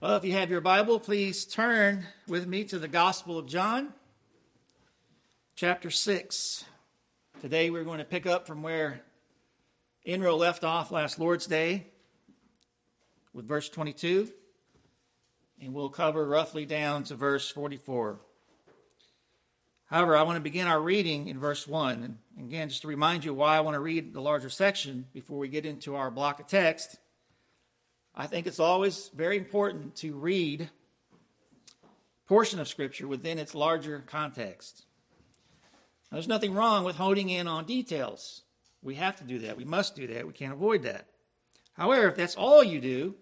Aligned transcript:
Well, 0.00 0.14
if 0.14 0.24
you 0.24 0.30
have 0.34 0.48
your 0.48 0.60
Bible, 0.60 1.00
please 1.00 1.44
turn 1.44 2.06
with 2.28 2.46
me 2.46 2.62
to 2.66 2.78
the 2.78 2.86
Gospel 2.86 3.36
of 3.36 3.48
John, 3.48 3.92
chapter 5.56 5.90
6. 5.90 6.64
Today 7.40 7.68
we're 7.70 7.82
going 7.82 7.98
to 7.98 8.04
pick 8.04 8.24
up 8.24 8.46
from 8.46 8.62
where 8.62 9.00
Enro 10.06 10.38
left 10.38 10.62
off 10.62 10.92
last 10.92 11.18
Lord's 11.18 11.48
Day 11.48 11.88
with 13.32 13.48
verse 13.48 13.68
22, 13.68 14.30
and 15.60 15.74
we'll 15.74 15.88
cover 15.88 16.24
roughly 16.28 16.64
down 16.64 17.02
to 17.02 17.16
verse 17.16 17.50
44. 17.50 18.20
However, 19.86 20.16
I 20.16 20.22
want 20.22 20.36
to 20.36 20.40
begin 20.40 20.68
our 20.68 20.80
reading 20.80 21.26
in 21.26 21.40
verse 21.40 21.66
1. 21.66 22.16
And 22.36 22.46
again, 22.46 22.68
just 22.68 22.82
to 22.82 22.88
remind 22.88 23.24
you 23.24 23.34
why 23.34 23.56
I 23.56 23.62
want 23.62 23.74
to 23.74 23.80
read 23.80 24.14
the 24.14 24.20
larger 24.20 24.48
section 24.48 25.06
before 25.12 25.38
we 25.38 25.48
get 25.48 25.66
into 25.66 25.96
our 25.96 26.12
block 26.12 26.38
of 26.38 26.46
text. 26.46 26.98
I 28.20 28.26
think 28.26 28.48
it's 28.48 28.58
always 28.58 29.12
very 29.14 29.36
important 29.36 29.94
to 29.98 30.12
read 30.16 30.68
portion 32.26 32.58
of 32.58 32.66
Scripture 32.66 33.06
within 33.06 33.38
its 33.38 33.54
larger 33.54 34.02
context. 34.08 34.86
Now, 36.10 36.16
there's 36.16 36.26
nothing 36.26 36.52
wrong 36.52 36.82
with 36.82 36.96
honing 36.96 37.30
in 37.30 37.46
on 37.46 37.64
details. 37.64 38.42
We 38.82 38.96
have 38.96 39.14
to 39.18 39.24
do 39.24 39.38
that. 39.40 39.56
We 39.56 39.64
must 39.64 39.94
do 39.94 40.08
that. 40.08 40.26
We 40.26 40.32
can't 40.32 40.52
avoid 40.52 40.82
that. 40.82 41.06
However, 41.74 42.08
if 42.08 42.16
that's 42.16 42.34
all 42.34 42.64
you 42.64 42.80
do, 42.80 43.14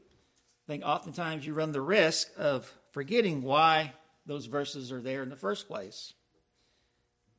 I 0.66 0.72
think 0.72 0.82
oftentimes 0.82 1.46
you 1.46 1.52
run 1.52 1.72
the 1.72 1.82
risk 1.82 2.30
of 2.38 2.72
forgetting 2.92 3.42
why 3.42 3.92
those 4.24 4.46
verses 4.46 4.90
are 4.92 5.02
there 5.02 5.22
in 5.22 5.28
the 5.28 5.36
first 5.36 5.68
place. 5.68 6.14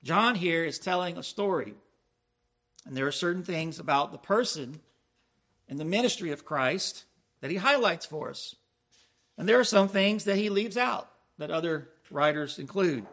John 0.03 0.35
here 0.35 0.63
is 0.63 0.77
telling 0.77 1.17
a 1.17 1.23
story, 1.23 1.73
and 2.85 2.95
there 2.95 3.07
are 3.07 3.11
certain 3.11 3.43
things 3.43 3.79
about 3.79 4.11
the 4.11 4.19
person 4.19 4.79
and 5.67 5.79
the 5.79 5.85
ministry 5.85 6.31
of 6.31 6.45
Christ 6.45 7.05
that 7.41 7.51
he 7.51 7.57
highlights 7.57 8.05
for 8.05 8.29
us. 8.29 8.55
And 9.37 9.47
there 9.47 9.59
are 9.59 9.63
some 9.63 9.87
things 9.87 10.23
that 10.23 10.37
he 10.37 10.49
leaves 10.49 10.77
out 10.77 11.09
that 11.37 11.51
other 11.51 11.89
writers 12.09 12.59
include. 12.59 13.05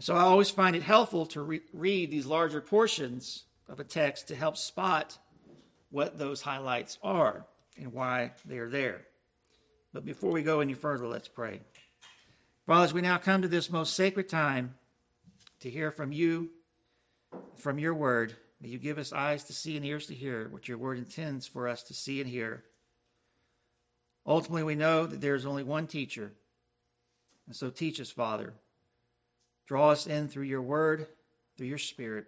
So 0.00 0.14
I 0.14 0.20
always 0.20 0.50
find 0.50 0.74
it 0.74 0.82
helpful 0.82 1.26
to 1.26 1.42
re- 1.42 1.60
read 1.72 2.10
these 2.10 2.26
larger 2.26 2.60
portions 2.60 3.44
of 3.68 3.78
a 3.78 3.84
text 3.84 4.28
to 4.28 4.34
help 4.34 4.56
spot 4.56 5.18
what 5.90 6.18
those 6.18 6.40
highlights 6.40 6.98
are 7.02 7.46
and 7.78 7.92
why 7.92 8.32
they 8.44 8.58
are 8.58 8.68
there. 8.68 9.02
But 9.92 10.04
before 10.04 10.30
we 10.30 10.42
go 10.42 10.60
any 10.60 10.74
further, 10.74 11.06
let's 11.06 11.28
pray. 11.28 11.60
Father, 12.66 12.84
as 12.84 12.94
we 12.94 13.02
now 13.02 13.18
come 13.18 13.42
to 13.42 13.48
this 13.48 13.70
most 13.70 13.94
sacred 13.94 14.28
time 14.28 14.74
to 15.60 15.70
hear 15.70 15.90
from 15.90 16.12
you, 16.12 16.50
from 17.56 17.78
your 17.78 17.94
word, 17.94 18.34
May 18.62 18.68
you 18.68 18.78
give 18.78 18.98
us 18.98 19.12
eyes 19.12 19.42
to 19.44 19.52
see 19.52 19.76
and 19.76 19.84
ears 19.84 20.06
to 20.06 20.14
hear 20.14 20.46
what 20.48 20.68
your 20.68 20.78
word 20.78 20.96
intends 20.96 21.48
for 21.48 21.66
us 21.66 21.82
to 21.84 21.94
see 21.94 22.20
and 22.20 22.30
hear. 22.30 22.62
Ultimately, 24.24 24.62
we 24.62 24.76
know 24.76 25.04
that 25.04 25.20
there 25.20 25.34
is 25.34 25.44
only 25.44 25.64
one 25.64 25.88
teacher. 25.88 26.32
And 27.48 27.56
so 27.56 27.70
teach 27.70 28.00
us, 28.00 28.10
Father. 28.10 28.54
Draw 29.66 29.90
us 29.90 30.06
in 30.06 30.28
through 30.28 30.44
your 30.44 30.62
word, 30.62 31.08
through 31.56 31.66
your 31.66 31.78
spirit. 31.78 32.26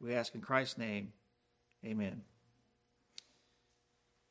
We 0.00 0.14
ask 0.14 0.34
in 0.34 0.40
Christ's 0.40 0.78
name. 0.78 1.12
Amen. 1.84 2.22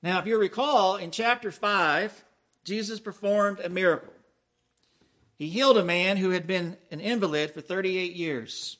Now, 0.01 0.17
if 0.17 0.25
you 0.25 0.39
recall, 0.39 0.95
in 0.95 1.11
chapter 1.11 1.51
5, 1.51 2.23
Jesus 2.63 2.99
performed 2.99 3.59
a 3.59 3.69
miracle. 3.69 4.13
He 5.35 5.49
healed 5.49 5.77
a 5.77 5.83
man 5.83 6.17
who 6.17 6.31
had 6.31 6.47
been 6.47 6.77
an 6.89 6.99
invalid 6.99 7.51
for 7.51 7.61
38 7.61 8.15
years. 8.15 8.77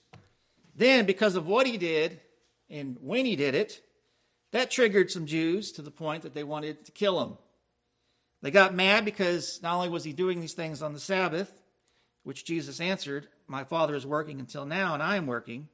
Then, 0.75 1.05
because 1.05 1.35
of 1.35 1.45
what 1.45 1.67
he 1.67 1.77
did, 1.77 2.19
and 2.69 2.97
when 3.01 3.25
he 3.25 3.35
did 3.35 3.55
it, 3.55 3.81
that 4.51 4.71
triggered 4.71 5.11
some 5.11 5.25
Jews 5.25 5.71
to 5.73 5.81
the 5.81 5.91
point 5.91 6.23
that 6.23 6.33
they 6.33 6.43
wanted 6.43 6.85
to 6.85 6.91
kill 6.91 7.21
him. 7.21 7.37
They 8.41 8.51
got 8.51 8.73
mad 8.73 9.05
because 9.05 9.61
not 9.61 9.75
only 9.75 9.89
was 9.89 10.03
he 10.03 10.13
doing 10.13 10.39
these 10.39 10.53
things 10.53 10.81
on 10.81 10.93
the 10.93 10.99
Sabbath, 10.99 11.51
which 12.23 12.45
Jesus 12.45 12.79
answered, 12.79 13.27
My 13.47 13.63
Father 13.63 13.95
is 13.95 14.05
working 14.05 14.39
until 14.39 14.65
now, 14.65 14.93
and 14.93 15.01
I 15.01 15.15
am 15.15 15.27
working, 15.27 15.69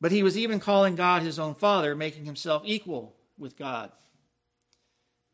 but 0.00 0.12
he 0.12 0.22
was 0.22 0.38
even 0.38 0.60
calling 0.60 0.94
God 0.94 1.22
his 1.22 1.38
own 1.38 1.54
Father, 1.54 1.94
making 1.94 2.24
himself 2.24 2.62
equal 2.64 3.16
with 3.36 3.56
God. 3.56 3.92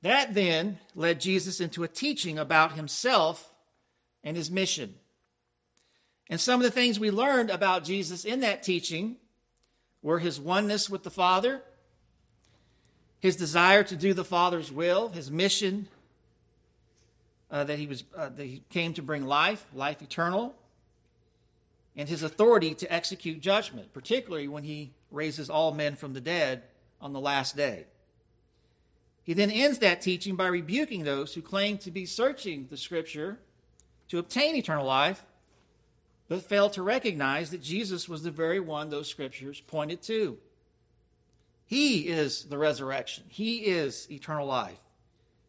That 0.02 0.34
then 0.34 0.78
led 0.94 1.20
Jesus 1.20 1.60
into 1.60 1.84
a 1.84 1.88
teaching 1.88 2.38
about 2.38 2.72
himself 2.72 3.52
and 4.24 4.36
his 4.36 4.50
mission. 4.50 4.94
And 6.28 6.40
some 6.40 6.60
of 6.60 6.64
the 6.64 6.70
things 6.70 6.98
we 6.98 7.10
learned 7.10 7.50
about 7.50 7.84
Jesus 7.84 8.24
in 8.24 8.40
that 8.40 8.62
teaching 8.62 9.16
were 10.06 10.20
his 10.20 10.38
oneness 10.38 10.88
with 10.88 11.02
the 11.02 11.10
Father, 11.10 11.60
his 13.18 13.34
desire 13.34 13.82
to 13.82 13.96
do 13.96 14.14
the 14.14 14.24
Father's 14.24 14.70
will, 14.70 15.08
his 15.08 15.32
mission 15.32 15.88
uh, 17.50 17.64
that 17.64 17.76
he 17.76 17.88
was 17.88 18.04
uh, 18.16 18.28
that 18.28 18.44
he 18.44 18.62
came 18.70 18.94
to 18.94 19.02
bring 19.02 19.26
life, 19.26 19.66
life 19.74 20.00
eternal, 20.00 20.54
and 21.96 22.08
his 22.08 22.22
authority 22.22 22.72
to 22.72 22.92
execute 22.92 23.40
judgment, 23.40 23.92
particularly 23.92 24.46
when 24.46 24.62
he 24.62 24.92
raises 25.10 25.50
all 25.50 25.74
men 25.74 25.96
from 25.96 26.12
the 26.12 26.20
dead 26.20 26.62
on 27.00 27.12
the 27.12 27.20
last 27.20 27.56
day. 27.56 27.86
He 29.24 29.34
then 29.34 29.50
ends 29.50 29.80
that 29.80 30.02
teaching 30.02 30.36
by 30.36 30.46
rebuking 30.46 31.02
those 31.02 31.34
who 31.34 31.42
claim 31.42 31.78
to 31.78 31.90
be 31.90 32.06
searching 32.06 32.68
the 32.70 32.76
scripture 32.76 33.40
to 34.06 34.20
obtain 34.20 34.54
eternal 34.54 34.86
life 34.86 35.24
but 36.28 36.42
failed 36.42 36.72
to 36.74 36.82
recognize 36.82 37.50
that 37.50 37.62
Jesus 37.62 38.08
was 38.08 38.22
the 38.22 38.30
very 38.30 38.60
one 38.60 38.90
those 38.90 39.08
scriptures 39.08 39.60
pointed 39.60 40.02
to. 40.02 40.38
He 41.66 42.08
is 42.08 42.44
the 42.44 42.58
resurrection, 42.58 43.24
He 43.28 43.66
is 43.66 44.10
eternal 44.10 44.46
life. 44.46 44.80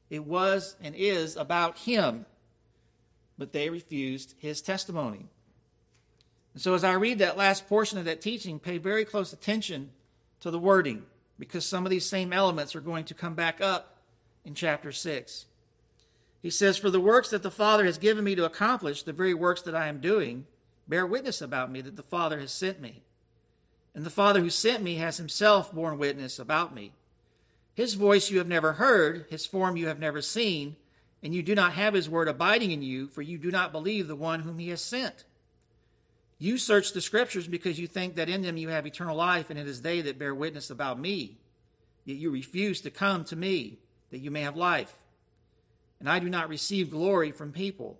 It 0.09 0.25
was 0.25 0.75
and 0.81 0.95
is 0.95 1.35
about 1.35 1.79
Him, 1.79 2.25
but 3.37 3.51
they 3.51 3.69
refused 3.69 4.35
His 4.39 4.61
testimony. 4.61 5.27
And 6.53 6.61
so, 6.61 6.73
as 6.73 6.83
I 6.83 6.93
read 6.93 7.19
that 7.19 7.37
last 7.37 7.67
portion 7.67 7.99
of 7.99 8.05
that 8.05 8.21
teaching, 8.21 8.57
pay 8.57 8.79
very 8.79 9.05
close 9.05 9.31
attention 9.31 9.91
to 10.39 10.49
the 10.49 10.57
wording, 10.59 11.03
because 11.37 11.65
some 11.65 11.85
of 11.85 11.91
these 11.91 12.09
same 12.09 12.33
elements 12.33 12.75
are 12.75 12.81
going 12.81 13.05
to 13.05 13.13
come 13.13 13.35
back 13.35 13.61
up 13.61 13.97
in 14.43 14.55
chapter 14.55 14.91
6. 14.91 15.45
He 16.41 16.49
says, 16.49 16.77
For 16.77 16.89
the 16.89 16.99
works 16.99 17.29
that 17.29 17.43
the 17.43 17.51
Father 17.51 17.85
has 17.85 17.97
given 17.97 18.23
me 18.23 18.33
to 18.35 18.45
accomplish, 18.45 19.03
the 19.03 19.13
very 19.13 19.33
works 19.33 19.61
that 19.63 19.75
I 19.75 19.87
am 19.87 19.99
doing, 19.99 20.45
bear 20.87 21.05
witness 21.05 21.41
about 21.41 21.71
me 21.71 21.81
that 21.81 21.95
the 21.95 22.03
Father 22.03 22.39
has 22.39 22.51
sent 22.51 22.81
me. 22.81 23.03
And 23.93 24.05
the 24.05 24.09
Father 24.09 24.41
who 24.41 24.49
sent 24.49 24.83
me 24.83 24.95
has 24.95 25.17
himself 25.17 25.73
borne 25.73 25.97
witness 25.97 26.39
about 26.39 26.73
me. 26.73 26.93
His 27.73 27.95
voice 27.95 28.29
you 28.29 28.37
have 28.37 28.47
never 28.47 28.73
heard, 28.73 29.25
his 29.29 29.45
form 29.45 29.77
you 29.77 29.87
have 29.87 29.99
never 29.99 30.21
seen, 30.21 30.75
and 31.23 31.33
you 31.33 31.43
do 31.43 31.55
not 31.55 31.73
have 31.73 31.93
his 31.93 32.09
word 32.09 32.27
abiding 32.27 32.71
in 32.71 32.81
you, 32.81 33.07
for 33.07 33.21
you 33.21 33.37
do 33.37 33.51
not 33.51 33.71
believe 33.71 34.07
the 34.07 34.15
one 34.15 34.41
whom 34.41 34.59
he 34.59 34.69
has 34.69 34.81
sent. 34.81 35.25
You 36.39 36.57
search 36.57 36.93
the 36.93 37.01
scriptures 37.01 37.47
because 37.47 37.79
you 37.79 37.87
think 37.87 38.15
that 38.15 38.29
in 38.29 38.43
them 38.43 38.57
you 38.57 38.69
have 38.69 38.85
eternal 38.85 39.15
life, 39.15 39.49
and 39.49 39.57
it 39.57 39.67
is 39.67 39.81
they 39.81 40.01
that 40.01 40.19
bear 40.19 40.35
witness 40.35 40.69
about 40.69 40.99
me. 40.99 41.37
Yet 42.05 42.17
you 42.17 42.29
refuse 42.29 42.81
to 42.81 42.91
come 42.91 43.23
to 43.25 43.35
me, 43.35 43.79
that 44.11 44.19
you 44.19 44.31
may 44.31 44.41
have 44.41 44.55
life. 44.55 44.97
And 45.99 46.09
I 46.09 46.19
do 46.19 46.29
not 46.29 46.49
receive 46.49 46.91
glory 46.91 47.31
from 47.31 47.51
people 47.51 47.99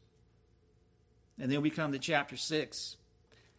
And 1.41 1.51
then 1.51 1.63
we 1.63 1.71
come 1.71 1.91
to 1.91 1.97
chapter 1.97 2.37
6. 2.37 2.97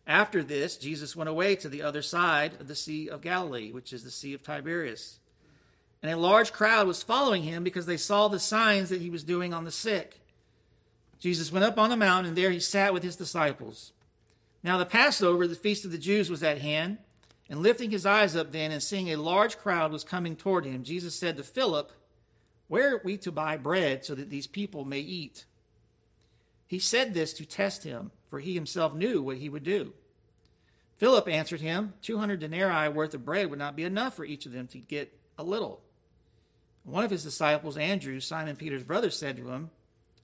After 0.06 0.44
this, 0.44 0.76
Jesus 0.76 1.16
went 1.16 1.28
away 1.28 1.56
to 1.56 1.68
the 1.68 1.82
other 1.82 2.00
side 2.00 2.52
of 2.60 2.68
the 2.68 2.76
Sea 2.76 3.08
of 3.08 3.22
Galilee, 3.22 3.72
which 3.72 3.92
is 3.92 4.04
the 4.04 4.10
Sea 4.10 4.34
of 4.34 4.42
Tiberias. 4.42 5.18
And 6.00 6.12
a 6.12 6.16
large 6.16 6.52
crowd 6.52 6.86
was 6.86 7.02
following 7.02 7.42
him 7.42 7.64
because 7.64 7.86
they 7.86 7.96
saw 7.96 8.28
the 8.28 8.38
signs 8.38 8.88
that 8.90 9.00
he 9.00 9.10
was 9.10 9.24
doing 9.24 9.52
on 9.52 9.64
the 9.64 9.72
sick. 9.72 10.20
Jesus 11.18 11.50
went 11.50 11.64
up 11.64 11.76
on 11.76 11.90
the 11.90 11.96
mountain, 11.96 12.28
and 12.28 12.38
there 12.38 12.52
he 12.52 12.60
sat 12.60 12.94
with 12.94 13.02
his 13.02 13.16
disciples. 13.16 13.90
Now 14.62 14.78
the 14.78 14.86
Passover, 14.86 15.48
the 15.48 15.56
feast 15.56 15.84
of 15.84 15.90
the 15.90 15.98
Jews, 15.98 16.30
was 16.30 16.44
at 16.44 16.58
hand. 16.58 16.98
And 17.50 17.60
lifting 17.60 17.90
his 17.90 18.06
eyes 18.06 18.36
up 18.36 18.52
then, 18.52 18.70
and 18.70 18.82
seeing 18.82 19.10
a 19.10 19.16
large 19.16 19.58
crowd 19.58 19.90
was 19.90 20.04
coming 20.04 20.36
toward 20.36 20.64
him, 20.64 20.84
Jesus 20.84 21.16
said 21.16 21.36
to 21.36 21.42
Philip, 21.42 21.90
Where 22.68 22.94
are 22.94 23.02
we 23.04 23.16
to 23.18 23.32
buy 23.32 23.56
bread 23.56 24.04
so 24.04 24.14
that 24.14 24.30
these 24.30 24.46
people 24.46 24.84
may 24.84 25.00
eat? 25.00 25.46
He 26.72 26.78
said 26.78 27.12
this 27.12 27.34
to 27.34 27.44
test 27.44 27.84
him, 27.84 28.12
for 28.30 28.40
he 28.40 28.54
himself 28.54 28.94
knew 28.94 29.22
what 29.22 29.36
he 29.36 29.50
would 29.50 29.62
do. 29.62 29.92
Philip 30.96 31.28
answered 31.28 31.60
him, 31.60 31.92
200 32.00 32.40
denarii 32.40 32.88
worth 32.88 33.12
of 33.12 33.26
bread 33.26 33.50
would 33.50 33.58
not 33.58 33.76
be 33.76 33.84
enough 33.84 34.16
for 34.16 34.24
each 34.24 34.46
of 34.46 34.52
them 34.52 34.66
to 34.68 34.78
get 34.78 35.12
a 35.36 35.44
little. 35.44 35.82
One 36.84 37.04
of 37.04 37.10
his 37.10 37.24
disciples, 37.24 37.76
Andrew, 37.76 38.20
Simon 38.20 38.56
Peter's 38.56 38.84
brother, 38.84 39.10
said 39.10 39.36
to 39.36 39.50
him, 39.50 39.68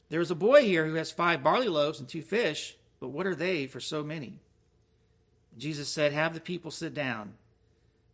There 0.09 0.23
is 0.23 0.31
a 0.31 0.35
boy 0.35 0.65
here 0.65 0.87
who 0.87 0.95
has 0.95 1.11
five 1.11 1.43
barley 1.43 1.69
loaves 1.69 2.01
and 2.01 2.09
two 2.09 2.23
fish, 2.23 2.79
but 2.99 3.09
what 3.09 3.27
are 3.27 3.35
they 3.35 3.67
for 3.67 3.79
so 3.79 4.03
many? 4.03 4.41
Jesus 5.59 5.91
said, 5.91 6.15
Have 6.15 6.33
the 6.33 6.41
people 6.41 6.71
sit 6.71 6.95
down. 6.95 7.35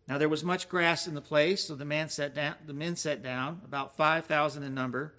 Now 0.09 0.19
there 0.19 0.29
was 0.29 0.43
much 0.43 0.69
grass 0.69 1.07
in 1.07 1.15
the 1.15 1.21
place, 1.21 1.63
so 1.63 1.77
the 1.77 1.85
man 1.85 2.09
sat 2.09 2.35
down 2.35 2.57
the 2.67 2.75
men 2.75 2.97
sat 2.97 3.23
down, 3.23 3.61
about 3.65 3.97
five 3.97 4.27
thousand 4.27 4.65
in 4.65 4.75
number. 4.75 5.15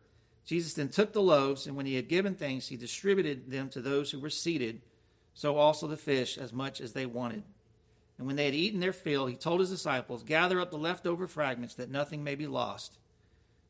Jesus 0.45 0.73
then 0.73 0.89
took 0.89 1.11
the 1.11 1.21
loaves, 1.21 1.65
and 1.65 1.75
when 1.75 1.87
he 1.87 1.95
had 1.95 2.07
given 2.07 2.35
thanks, 2.35 2.67
he 2.67 2.77
distributed 2.77 3.49
them 3.49 3.69
to 3.69 3.81
those 3.81 4.11
who 4.11 4.19
were 4.19 4.29
seated, 4.29 4.81
so 5.33 5.57
also 5.57 5.87
the 5.87 5.97
fish, 5.97 6.37
as 6.37 6.53
much 6.53 6.79
as 6.79 6.93
they 6.93 7.05
wanted. 7.05 7.43
And 8.17 8.27
when 8.27 8.35
they 8.35 8.45
had 8.45 8.53
eaten 8.55 8.79
their 8.79 8.93
fill, 8.93 9.25
he 9.25 9.35
told 9.35 9.59
his 9.59 9.71
disciples, 9.71 10.23
Gather 10.23 10.61
up 10.61 10.71
the 10.71 10.77
leftover 10.77 11.27
fragments, 11.27 11.75
that 11.75 11.89
nothing 11.89 12.23
may 12.23 12.35
be 12.35 12.47
lost. 12.47 12.99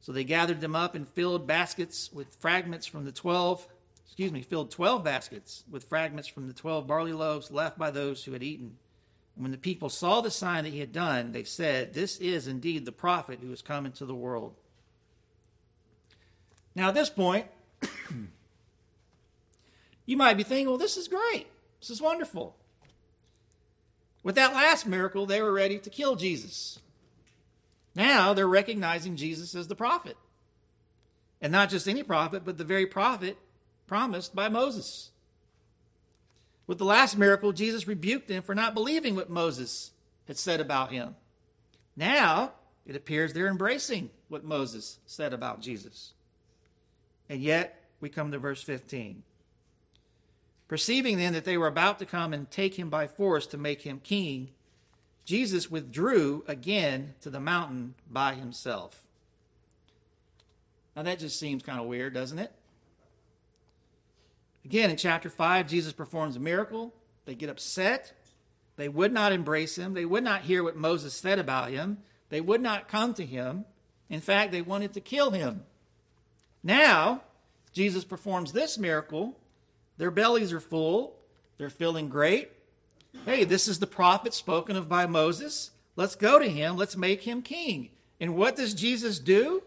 So 0.01 0.11
they 0.11 0.23
gathered 0.23 0.61
them 0.61 0.75
up 0.75 0.93
and 0.93 1.07
filled 1.07 1.47
baskets 1.47 2.11
with 2.13 2.35
fragments 2.35 2.85
from 2.85 3.05
the 3.05 3.11
twelve, 3.11 3.67
excuse 4.05 4.31
me, 4.31 4.41
filled 4.41 4.69
twelve 4.69 5.03
baskets 5.03 5.63
with 5.71 5.85
fragments 5.85 6.27
from 6.27 6.47
the 6.47 6.53
twelve 6.53 6.85
barley 6.85 7.13
loaves 7.13 7.49
left 7.49 7.79
by 7.79 7.89
those 7.89 8.23
who 8.23 8.33
had 8.33 8.43
eaten. 8.43 8.77
And 9.35 9.43
when 9.43 9.51
the 9.51 9.57
people 9.57 9.89
saw 9.89 10.21
the 10.21 10.29
sign 10.29 10.65
that 10.65 10.73
he 10.73 10.79
had 10.79 10.91
done, 10.93 11.31
they 11.31 11.43
said, 11.43 11.93
This 11.93 12.17
is 12.17 12.47
indeed 12.47 12.85
the 12.85 12.91
prophet 12.91 13.39
who 13.41 13.49
has 13.49 13.61
come 13.61 13.85
into 13.85 14.05
the 14.05 14.13
world. 14.13 14.55
Now, 16.75 16.89
at 16.89 16.93
this 16.93 17.09
point, 17.09 17.47
you 20.05 20.17
might 20.17 20.37
be 20.37 20.43
thinking, 20.43 20.67
well, 20.67 20.77
this 20.77 20.97
is 20.97 21.07
great. 21.07 21.47
This 21.79 21.89
is 21.89 22.01
wonderful. 22.01 22.55
With 24.23 24.35
that 24.35 24.53
last 24.53 24.85
miracle, 24.85 25.25
they 25.25 25.41
were 25.41 25.53
ready 25.53 25.77
to 25.79 25.89
kill 25.89 26.15
Jesus. 26.15 26.79
Now 27.95 28.33
they're 28.33 28.47
recognizing 28.47 29.15
Jesus 29.15 29.55
as 29.55 29.67
the 29.67 29.75
prophet. 29.75 30.17
And 31.41 31.51
not 31.51 31.69
just 31.69 31.87
any 31.87 32.03
prophet, 32.03 32.43
but 32.43 32.57
the 32.57 32.63
very 32.63 32.87
prophet 32.87 33.37
promised 33.87 34.35
by 34.35 34.49
Moses. 34.49 35.11
With 36.65 36.79
the 36.79 36.85
last 36.85 37.17
miracle, 37.17 37.53
Jesus 37.53 37.87
rebuked 37.87 38.27
them 38.27 38.41
for 38.41 38.55
not 38.55 38.73
believing 38.73 39.15
what 39.15 39.29
Moses 39.29 39.91
had 40.27 40.37
said 40.37 40.59
about 40.59 40.91
him. 40.91 41.15
Now, 41.95 42.53
it 42.85 42.95
appears 42.95 43.31
they're 43.31 43.47
embracing 43.47 44.09
what 44.27 44.43
Moses 44.43 44.97
said 45.05 45.33
about 45.33 45.61
Jesus. 45.61 46.14
And 47.29 47.41
yet, 47.41 47.83
we 47.99 48.09
come 48.09 48.31
to 48.31 48.39
verse 48.39 48.61
15. 48.61 49.23
Perceiving 50.67 51.17
then 51.17 51.33
that 51.33 51.45
they 51.45 51.57
were 51.57 51.67
about 51.67 51.99
to 51.99 52.05
come 52.05 52.33
and 52.33 52.49
take 52.49 52.75
him 52.77 52.89
by 52.89 53.07
force 53.07 53.45
to 53.47 53.57
make 53.57 53.83
him 53.83 53.99
king, 54.03 54.49
Jesus 55.25 55.69
withdrew 55.69 56.43
again 56.47 57.15
to 57.21 57.29
the 57.29 57.39
mountain 57.39 57.95
by 58.09 58.33
himself. 58.33 59.05
Now 60.95 61.03
that 61.03 61.19
just 61.19 61.39
seems 61.39 61.63
kind 61.63 61.79
of 61.79 61.87
weird, 61.87 62.13
doesn't 62.13 62.39
it? 62.39 62.51
Again, 64.63 64.89
in 64.89 64.97
chapter 64.97 65.29
5, 65.29 65.67
Jesus 65.67 65.93
performs 65.93 66.35
a 66.35 66.39
miracle. 66.39 66.93
They 67.25 67.35
get 67.35 67.49
upset. 67.49 68.13
They 68.77 68.89
would 68.89 69.13
not 69.13 69.31
embrace 69.31 69.77
him. 69.77 69.93
They 69.93 70.05
would 70.05 70.23
not 70.23 70.41
hear 70.41 70.63
what 70.63 70.75
Moses 70.75 71.13
said 71.13 71.37
about 71.37 71.69
him. 71.69 71.99
They 72.29 72.41
would 72.41 72.61
not 72.61 72.87
come 72.87 73.13
to 73.15 73.25
him. 73.25 73.65
In 74.09 74.21
fact, 74.21 74.51
they 74.51 74.61
wanted 74.61 74.93
to 74.93 75.01
kill 75.01 75.31
him. 75.31 75.63
Now, 76.65 77.21
Jesus 77.73 78.03
performs 78.03 78.51
this 78.51 78.79
miracle. 78.79 79.37
Their 79.97 80.09
bellies 80.09 80.51
are 80.51 80.59
full. 80.59 81.15
They're 81.59 81.69
feeling 81.69 82.09
great. 82.09 82.49
Hey, 83.23 83.43
this 83.43 83.67
is 83.67 83.77
the 83.77 83.87
prophet 83.87 84.33
spoken 84.33 84.75
of 84.75 84.89
by 84.89 85.05
Moses. 85.05 85.69
Let's 85.95 86.15
go 86.15 86.39
to 86.39 86.49
him. 86.49 86.75
Let's 86.75 86.97
make 86.97 87.21
him 87.21 87.43
king. 87.43 87.91
And 88.19 88.35
what 88.35 88.55
does 88.55 88.73
Jesus 88.73 89.19
do? 89.19 89.61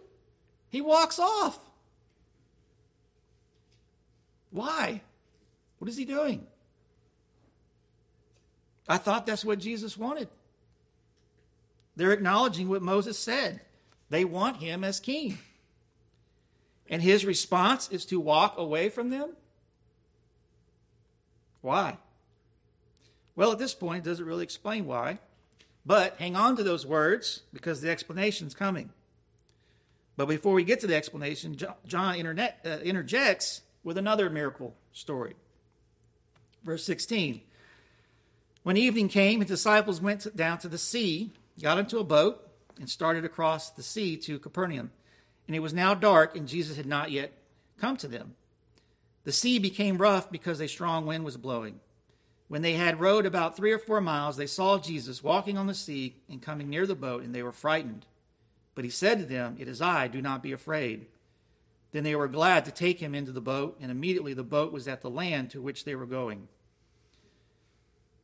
He 0.70 0.80
walks 0.80 1.20
off. 1.20 1.60
Why? 4.50 5.00
What 5.78 5.88
is 5.88 5.96
he 5.96 6.04
doing? 6.04 6.48
I 8.88 8.98
thought 8.98 9.24
that's 9.24 9.44
what 9.44 9.60
Jesus 9.60 9.96
wanted. 9.96 10.28
They're 11.94 12.12
acknowledging 12.12 12.68
what 12.68 12.82
Moses 12.82 13.18
said. 13.18 13.60
They 14.10 14.24
want 14.24 14.56
him 14.56 14.82
as 14.82 14.98
king. 14.98 15.38
And 16.88 17.02
his 17.02 17.24
response 17.24 17.88
is 17.90 18.06
to 18.06 18.18
walk 18.18 18.56
away 18.56 18.88
from 18.88 19.10
them? 19.10 19.36
Why? 21.60 21.98
Well, 23.36 23.52
at 23.52 23.58
this 23.58 23.74
point, 23.74 24.06
it 24.06 24.08
doesn't 24.08 24.24
really 24.24 24.44
explain 24.44 24.86
why. 24.86 25.18
But 25.84 26.16
hang 26.18 26.36
on 26.36 26.56
to 26.56 26.62
those 26.62 26.86
words 26.86 27.42
because 27.52 27.80
the 27.80 27.90
explanation 27.90 28.46
is 28.46 28.54
coming. 28.54 28.90
But 30.16 30.26
before 30.26 30.52
we 30.52 30.64
get 30.64 30.80
to 30.80 30.86
the 30.86 30.96
explanation, 30.96 31.56
John 31.86 32.14
internet, 32.16 32.60
uh, 32.64 32.78
interjects 32.82 33.62
with 33.84 33.96
another 33.96 34.28
miracle 34.28 34.74
story. 34.92 35.34
Verse 36.64 36.84
16 36.84 37.40
When 38.64 38.76
evening 38.76 39.08
came, 39.08 39.40
his 39.40 39.48
disciples 39.48 40.00
went 40.00 40.36
down 40.36 40.58
to 40.58 40.68
the 40.68 40.78
sea, 40.78 41.32
got 41.62 41.78
into 41.78 41.98
a 41.98 42.04
boat, 42.04 42.46
and 42.78 42.90
started 42.90 43.24
across 43.24 43.70
the 43.70 43.82
sea 43.82 44.16
to 44.16 44.38
Capernaum. 44.38 44.90
And 45.48 45.56
it 45.56 45.60
was 45.60 45.74
now 45.74 45.94
dark, 45.94 46.36
and 46.36 46.46
Jesus 46.46 46.76
had 46.76 46.86
not 46.86 47.10
yet 47.10 47.32
come 47.80 47.96
to 47.96 48.06
them. 48.06 48.36
The 49.24 49.32
sea 49.32 49.58
became 49.58 49.98
rough 49.98 50.30
because 50.30 50.60
a 50.60 50.68
strong 50.68 51.06
wind 51.06 51.24
was 51.24 51.36
blowing. 51.36 51.80
When 52.48 52.62
they 52.62 52.74
had 52.74 53.00
rowed 53.00 53.26
about 53.26 53.56
three 53.56 53.72
or 53.72 53.78
four 53.78 54.00
miles, 54.00 54.36
they 54.36 54.46
saw 54.46 54.78
Jesus 54.78 55.22
walking 55.22 55.58
on 55.58 55.66
the 55.66 55.74
sea 55.74 56.16
and 56.30 56.40
coming 56.40 56.70
near 56.70 56.86
the 56.86 56.94
boat, 56.94 57.22
and 57.22 57.34
they 57.34 57.42
were 57.42 57.52
frightened. 57.52 58.06
But 58.74 58.84
he 58.84 58.90
said 58.90 59.18
to 59.18 59.24
them, 59.24 59.56
It 59.58 59.68
is 59.68 59.82
I, 59.82 60.06
do 60.06 60.22
not 60.22 60.42
be 60.42 60.52
afraid. 60.52 61.06
Then 61.92 62.04
they 62.04 62.14
were 62.14 62.28
glad 62.28 62.64
to 62.64 62.70
take 62.70 63.00
him 63.00 63.14
into 63.14 63.32
the 63.32 63.40
boat, 63.40 63.76
and 63.80 63.90
immediately 63.90 64.34
the 64.34 64.42
boat 64.42 64.72
was 64.72 64.86
at 64.86 65.00
the 65.00 65.10
land 65.10 65.50
to 65.50 65.62
which 65.62 65.84
they 65.84 65.94
were 65.94 66.06
going. 66.06 66.48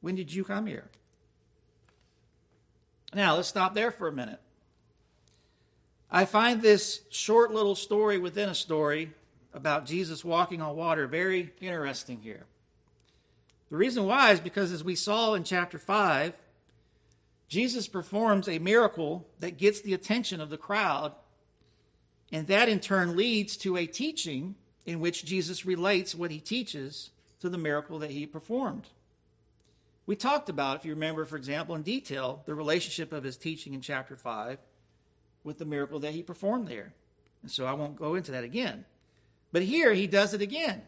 when 0.00 0.14
did 0.14 0.32
you 0.32 0.44
come 0.44 0.66
here? 0.66 0.88
Now, 3.14 3.36
let's 3.36 3.48
stop 3.48 3.74
there 3.74 3.90
for 3.90 4.08
a 4.08 4.12
minute. 4.12 4.40
I 6.10 6.24
find 6.24 6.62
this 6.62 7.00
short 7.10 7.52
little 7.52 7.74
story 7.74 8.18
within 8.18 8.48
a 8.48 8.54
story 8.54 9.12
about 9.52 9.86
Jesus 9.86 10.24
walking 10.24 10.60
on 10.60 10.76
water 10.76 11.06
very 11.06 11.52
interesting 11.60 12.20
here. 12.20 12.44
The 13.70 13.76
reason 13.76 14.04
why 14.04 14.30
is 14.32 14.40
because, 14.40 14.70
as 14.70 14.84
we 14.84 14.94
saw 14.94 15.34
in 15.34 15.42
chapter 15.42 15.78
5, 15.78 16.34
Jesus 17.48 17.88
performs 17.88 18.48
a 18.48 18.58
miracle 18.58 19.26
that 19.40 19.56
gets 19.56 19.80
the 19.80 19.94
attention 19.94 20.40
of 20.40 20.50
the 20.50 20.56
crowd, 20.56 21.12
and 22.30 22.46
that 22.48 22.68
in 22.68 22.80
turn 22.80 23.16
leads 23.16 23.56
to 23.58 23.76
a 23.76 23.86
teaching 23.86 24.56
in 24.84 25.00
which 25.00 25.24
Jesus 25.24 25.66
relates 25.66 26.14
what 26.14 26.30
he 26.30 26.38
teaches 26.38 27.10
to 27.40 27.48
the 27.48 27.58
miracle 27.58 27.98
that 27.98 28.10
he 28.10 28.26
performed. 28.26 28.88
We 30.06 30.14
talked 30.14 30.48
about, 30.48 30.76
if 30.76 30.84
you 30.84 30.94
remember, 30.94 31.24
for 31.24 31.36
example, 31.36 31.74
in 31.74 31.82
detail, 31.82 32.42
the 32.46 32.54
relationship 32.54 33.12
of 33.12 33.24
his 33.24 33.36
teaching 33.36 33.74
in 33.74 33.80
chapter 33.80 34.16
5 34.16 34.58
with 35.42 35.58
the 35.58 35.64
miracle 35.64 35.98
that 36.00 36.12
he 36.12 36.22
performed 36.22 36.68
there. 36.68 36.94
And 37.42 37.50
so 37.50 37.66
I 37.66 37.72
won't 37.72 37.96
go 37.96 38.14
into 38.14 38.32
that 38.32 38.44
again. 38.44 38.84
But 39.52 39.62
here 39.62 39.92
he 39.94 40.06
does 40.06 40.32
it 40.32 40.42
again. 40.42 40.82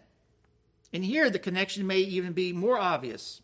And 0.92 1.04
here 1.04 1.30
the 1.30 1.38
connection 1.38 1.86
may 1.86 1.98
even 1.98 2.32
be 2.32 2.52
more 2.52 2.78
obvious. 2.78 3.40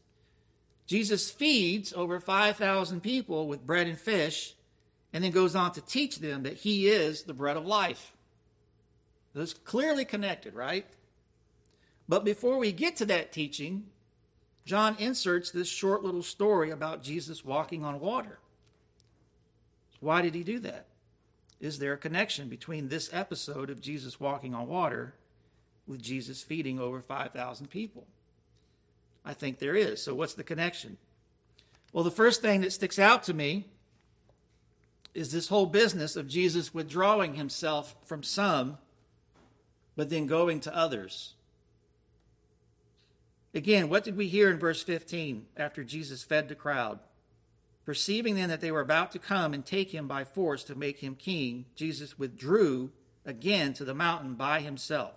Jesus 0.86 1.30
feeds 1.30 1.92
over 1.92 2.20
5,000 2.20 3.00
people 3.00 3.48
with 3.48 3.66
bread 3.66 3.86
and 3.86 3.98
fish, 3.98 4.54
and 5.12 5.24
then 5.24 5.30
goes 5.30 5.56
on 5.56 5.72
to 5.72 5.80
teach 5.80 6.18
them 6.18 6.42
that 6.42 6.58
he 6.58 6.88
is 6.88 7.22
the 7.22 7.34
bread 7.34 7.56
of 7.56 7.66
life. 7.66 8.16
It's 9.34 9.54
clearly 9.54 10.04
connected, 10.04 10.54
right? 10.54 10.86
But 12.08 12.24
before 12.24 12.58
we 12.58 12.70
get 12.70 12.96
to 12.96 13.06
that 13.06 13.32
teaching, 13.32 13.86
John 14.64 14.96
inserts 14.98 15.50
this 15.50 15.68
short 15.68 16.02
little 16.02 16.22
story 16.22 16.70
about 16.70 17.02
Jesus 17.02 17.44
walking 17.44 17.84
on 17.84 18.00
water. 18.00 18.38
Why 20.00 20.22
did 20.22 20.34
he 20.34 20.42
do 20.42 20.58
that? 20.60 20.86
Is 21.60 21.78
there 21.78 21.92
a 21.92 21.98
connection 21.98 22.48
between 22.48 22.88
this 22.88 23.10
episode 23.12 23.70
of 23.70 23.80
Jesus 23.80 24.20
walking 24.20 24.54
on 24.54 24.68
water 24.68 25.14
with 25.86 26.02
Jesus 26.02 26.42
feeding 26.42 26.78
over 26.78 27.00
5,000 27.00 27.68
people? 27.68 28.06
I 29.24 29.34
think 29.34 29.58
there 29.58 29.76
is. 29.76 30.02
So, 30.02 30.14
what's 30.14 30.34
the 30.34 30.44
connection? 30.44 30.98
Well, 31.92 32.04
the 32.04 32.10
first 32.10 32.42
thing 32.42 32.60
that 32.62 32.72
sticks 32.72 32.98
out 32.98 33.22
to 33.24 33.34
me 33.34 33.66
is 35.14 35.30
this 35.30 35.48
whole 35.48 35.66
business 35.66 36.16
of 36.16 36.28
Jesus 36.28 36.74
withdrawing 36.74 37.34
himself 37.34 37.94
from 38.04 38.22
some 38.22 38.78
but 39.96 40.10
then 40.10 40.26
going 40.26 40.60
to 40.60 40.76
others. 40.76 41.34
Again, 43.54 43.88
what 43.88 44.02
did 44.02 44.16
we 44.16 44.26
hear 44.26 44.50
in 44.50 44.58
verse 44.58 44.82
15 44.82 45.46
after 45.56 45.84
Jesus 45.84 46.24
fed 46.24 46.48
the 46.48 46.56
crowd? 46.56 46.98
Perceiving 47.84 48.34
then 48.34 48.48
that 48.48 48.60
they 48.60 48.72
were 48.72 48.80
about 48.80 49.12
to 49.12 49.18
come 49.18 49.54
and 49.54 49.64
take 49.64 49.94
him 49.94 50.08
by 50.08 50.24
force 50.24 50.64
to 50.64 50.74
make 50.74 50.98
him 50.98 51.14
king, 51.14 51.66
Jesus 51.76 52.18
withdrew 52.18 52.90
again 53.24 53.72
to 53.74 53.84
the 53.84 53.94
mountain 53.94 54.34
by 54.34 54.60
himself. 54.60 55.12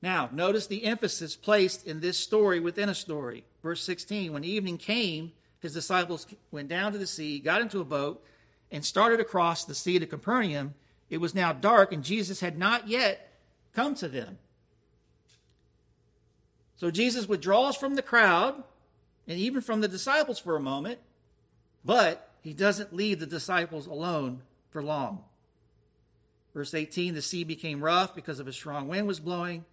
Now, 0.00 0.28
notice 0.32 0.66
the 0.66 0.84
emphasis 0.84 1.34
placed 1.34 1.86
in 1.86 2.00
this 2.00 2.18
story 2.18 2.60
within 2.60 2.88
a 2.88 2.94
story. 2.94 3.44
Verse 3.62 3.82
16 3.82 4.32
When 4.32 4.44
evening 4.44 4.78
came, 4.78 5.32
his 5.58 5.72
disciples 5.72 6.26
went 6.52 6.68
down 6.68 6.92
to 6.92 6.98
the 6.98 7.06
sea, 7.06 7.40
got 7.40 7.62
into 7.62 7.80
a 7.80 7.84
boat, 7.84 8.24
and 8.70 8.84
started 8.84 9.18
across 9.18 9.64
the 9.64 9.74
sea 9.74 9.98
to 9.98 10.06
Capernaum. 10.06 10.74
It 11.10 11.18
was 11.18 11.34
now 11.34 11.52
dark, 11.52 11.92
and 11.92 12.04
Jesus 12.04 12.40
had 12.40 12.58
not 12.58 12.86
yet 12.86 13.32
come 13.72 13.94
to 13.96 14.08
them. 14.08 14.38
So 16.78 16.92
Jesus 16.92 17.28
withdraws 17.28 17.76
from 17.76 17.96
the 17.96 18.02
crowd 18.02 18.62
and 19.26 19.38
even 19.38 19.60
from 19.60 19.80
the 19.80 19.88
disciples 19.88 20.38
for 20.38 20.56
a 20.56 20.60
moment, 20.60 21.00
but 21.84 22.30
he 22.40 22.54
doesn't 22.54 22.94
leave 22.94 23.18
the 23.18 23.26
disciples 23.26 23.86
alone 23.86 24.42
for 24.70 24.82
long. 24.82 25.24
Verse 26.54 26.72
18 26.72 27.14
The 27.14 27.22
sea 27.22 27.42
became 27.42 27.82
rough 27.82 28.14
because 28.14 28.38
of 28.38 28.46
a 28.46 28.52
strong 28.52 28.86
wind 28.86 29.08
was 29.08 29.18
blowing. 29.18 29.64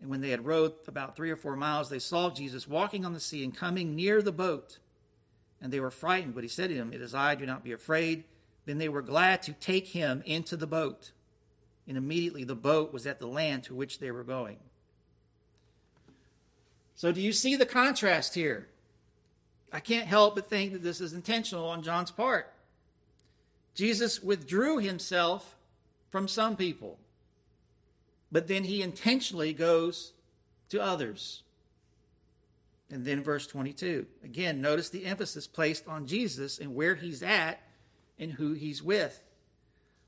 And 0.00 0.10
when 0.10 0.20
they 0.20 0.30
had 0.30 0.44
rowed 0.44 0.74
about 0.86 1.16
three 1.16 1.30
or 1.30 1.36
four 1.36 1.56
miles, 1.56 1.88
they 1.88 1.98
saw 1.98 2.28
Jesus 2.28 2.68
walking 2.68 3.04
on 3.04 3.14
the 3.14 3.20
sea 3.20 3.44
and 3.44 3.56
coming 3.56 3.96
near 3.96 4.20
the 4.20 4.32
boat. 4.32 4.78
And 5.60 5.72
they 5.72 5.80
were 5.80 5.92
frightened, 5.92 6.34
but 6.34 6.44
he 6.44 6.48
said 6.48 6.68
to 6.68 6.74
them, 6.74 6.92
It 6.92 7.00
is 7.00 7.14
I, 7.14 7.34
do 7.34 7.46
not 7.46 7.64
be 7.64 7.72
afraid. 7.72 8.24
Then 8.66 8.78
they 8.78 8.88
were 8.90 9.02
glad 9.02 9.42
to 9.44 9.52
take 9.52 9.88
him 9.88 10.22
into 10.26 10.56
the 10.56 10.66
boat. 10.66 11.12
And 11.88 11.96
immediately 11.96 12.44
the 12.44 12.54
boat 12.54 12.92
was 12.92 13.06
at 13.06 13.20
the 13.20 13.26
land 13.26 13.64
to 13.64 13.74
which 13.74 14.00
they 14.00 14.10
were 14.10 14.24
going. 14.24 14.58
So, 16.94 17.12
do 17.12 17.20
you 17.20 17.32
see 17.32 17.56
the 17.56 17.66
contrast 17.66 18.34
here? 18.34 18.68
I 19.72 19.80
can't 19.80 20.06
help 20.06 20.34
but 20.34 20.50
think 20.50 20.72
that 20.72 20.82
this 20.82 21.00
is 21.00 21.12
intentional 21.12 21.68
on 21.68 21.82
John's 21.82 22.10
part. 22.10 22.52
Jesus 23.74 24.22
withdrew 24.22 24.78
himself 24.78 25.56
from 26.10 26.28
some 26.28 26.56
people 26.56 26.98
but 28.32 28.48
then 28.48 28.64
he 28.64 28.82
intentionally 28.82 29.52
goes 29.52 30.14
to 30.70 30.82
others. 30.82 31.42
And 32.90 33.04
then 33.04 33.22
verse 33.22 33.46
22. 33.46 34.06
Again, 34.24 34.62
notice 34.62 34.88
the 34.88 35.04
emphasis 35.04 35.46
placed 35.46 35.86
on 35.86 36.06
Jesus 36.06 36.58
and 36.58 36.74
where 36.74 36.94
he's 36.94 37.22
at 37.22 37.60
and 38.18 38.32
who 38.32 38.54
he's 38.54 38.82
with. 38.82 39.22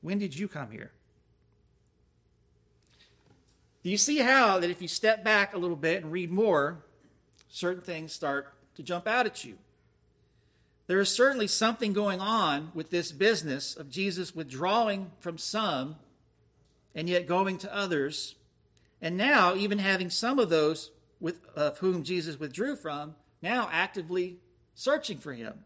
when 0.00 0.18
did 0.18 0.38
you 0.38 0.48
come 0.48 0.70
here? 0.70 0.92
Do 3.82 3.90
you 3.90 3.96
see 3.96 4.18
how 4.18 4.58
that 4.58 4.70
if 4.70 4.82
you 4.82 4.88
step 4.88 5.22
back 5.22 5.54
a 5.54 5.58
little 5.58 5.76
bit 5.76 6.02
and 6.02 6.10
read 6.10 6.30
more, 6.30 6.78
certain 7.48 7.82
things 7.82 8.12
start 8.12 8.52
to 8.74 8.82
jump 8.82 9.06
out 9.06 9.26
at 9.26 9.44
you? 9.44 9.58
There 10.86 11.00
is 11.00 11.08
certainly 11.08 11.48
something 11.48 11.92
going 11.92 12.20
on 12.20 12.70
with 12.74 12.90
this 12.90 13.12
business 13.12 13.76
of 13.76 13.90
Jesus 13.90 14.34
withdrawing 14.34 15.10
from 15.18 15.38
some 15.38 15.96
and 16.94 17.08
yet 17.08 17.26
going 17.26 17.58
to 17.58 17.74
others. 17.74 18.36
And 19.02 19.16
now, 19.16 19.54
even 19.54 19.78
having 19.78 20.10
some 20.10 20.38
of 20.38 20.48
those 20.48 20.90
with, 21.20 21.44
of 21.54 21.78
whom 21.78 22.02
Jesus 22.02 22.38
withdrew 22.40 22.76
from, 22.76 23.14
now 23.42 23.68
actively 23.70 24.38
searching 24.74 25.18
for 25.18 25.32
him. 25.32 25.64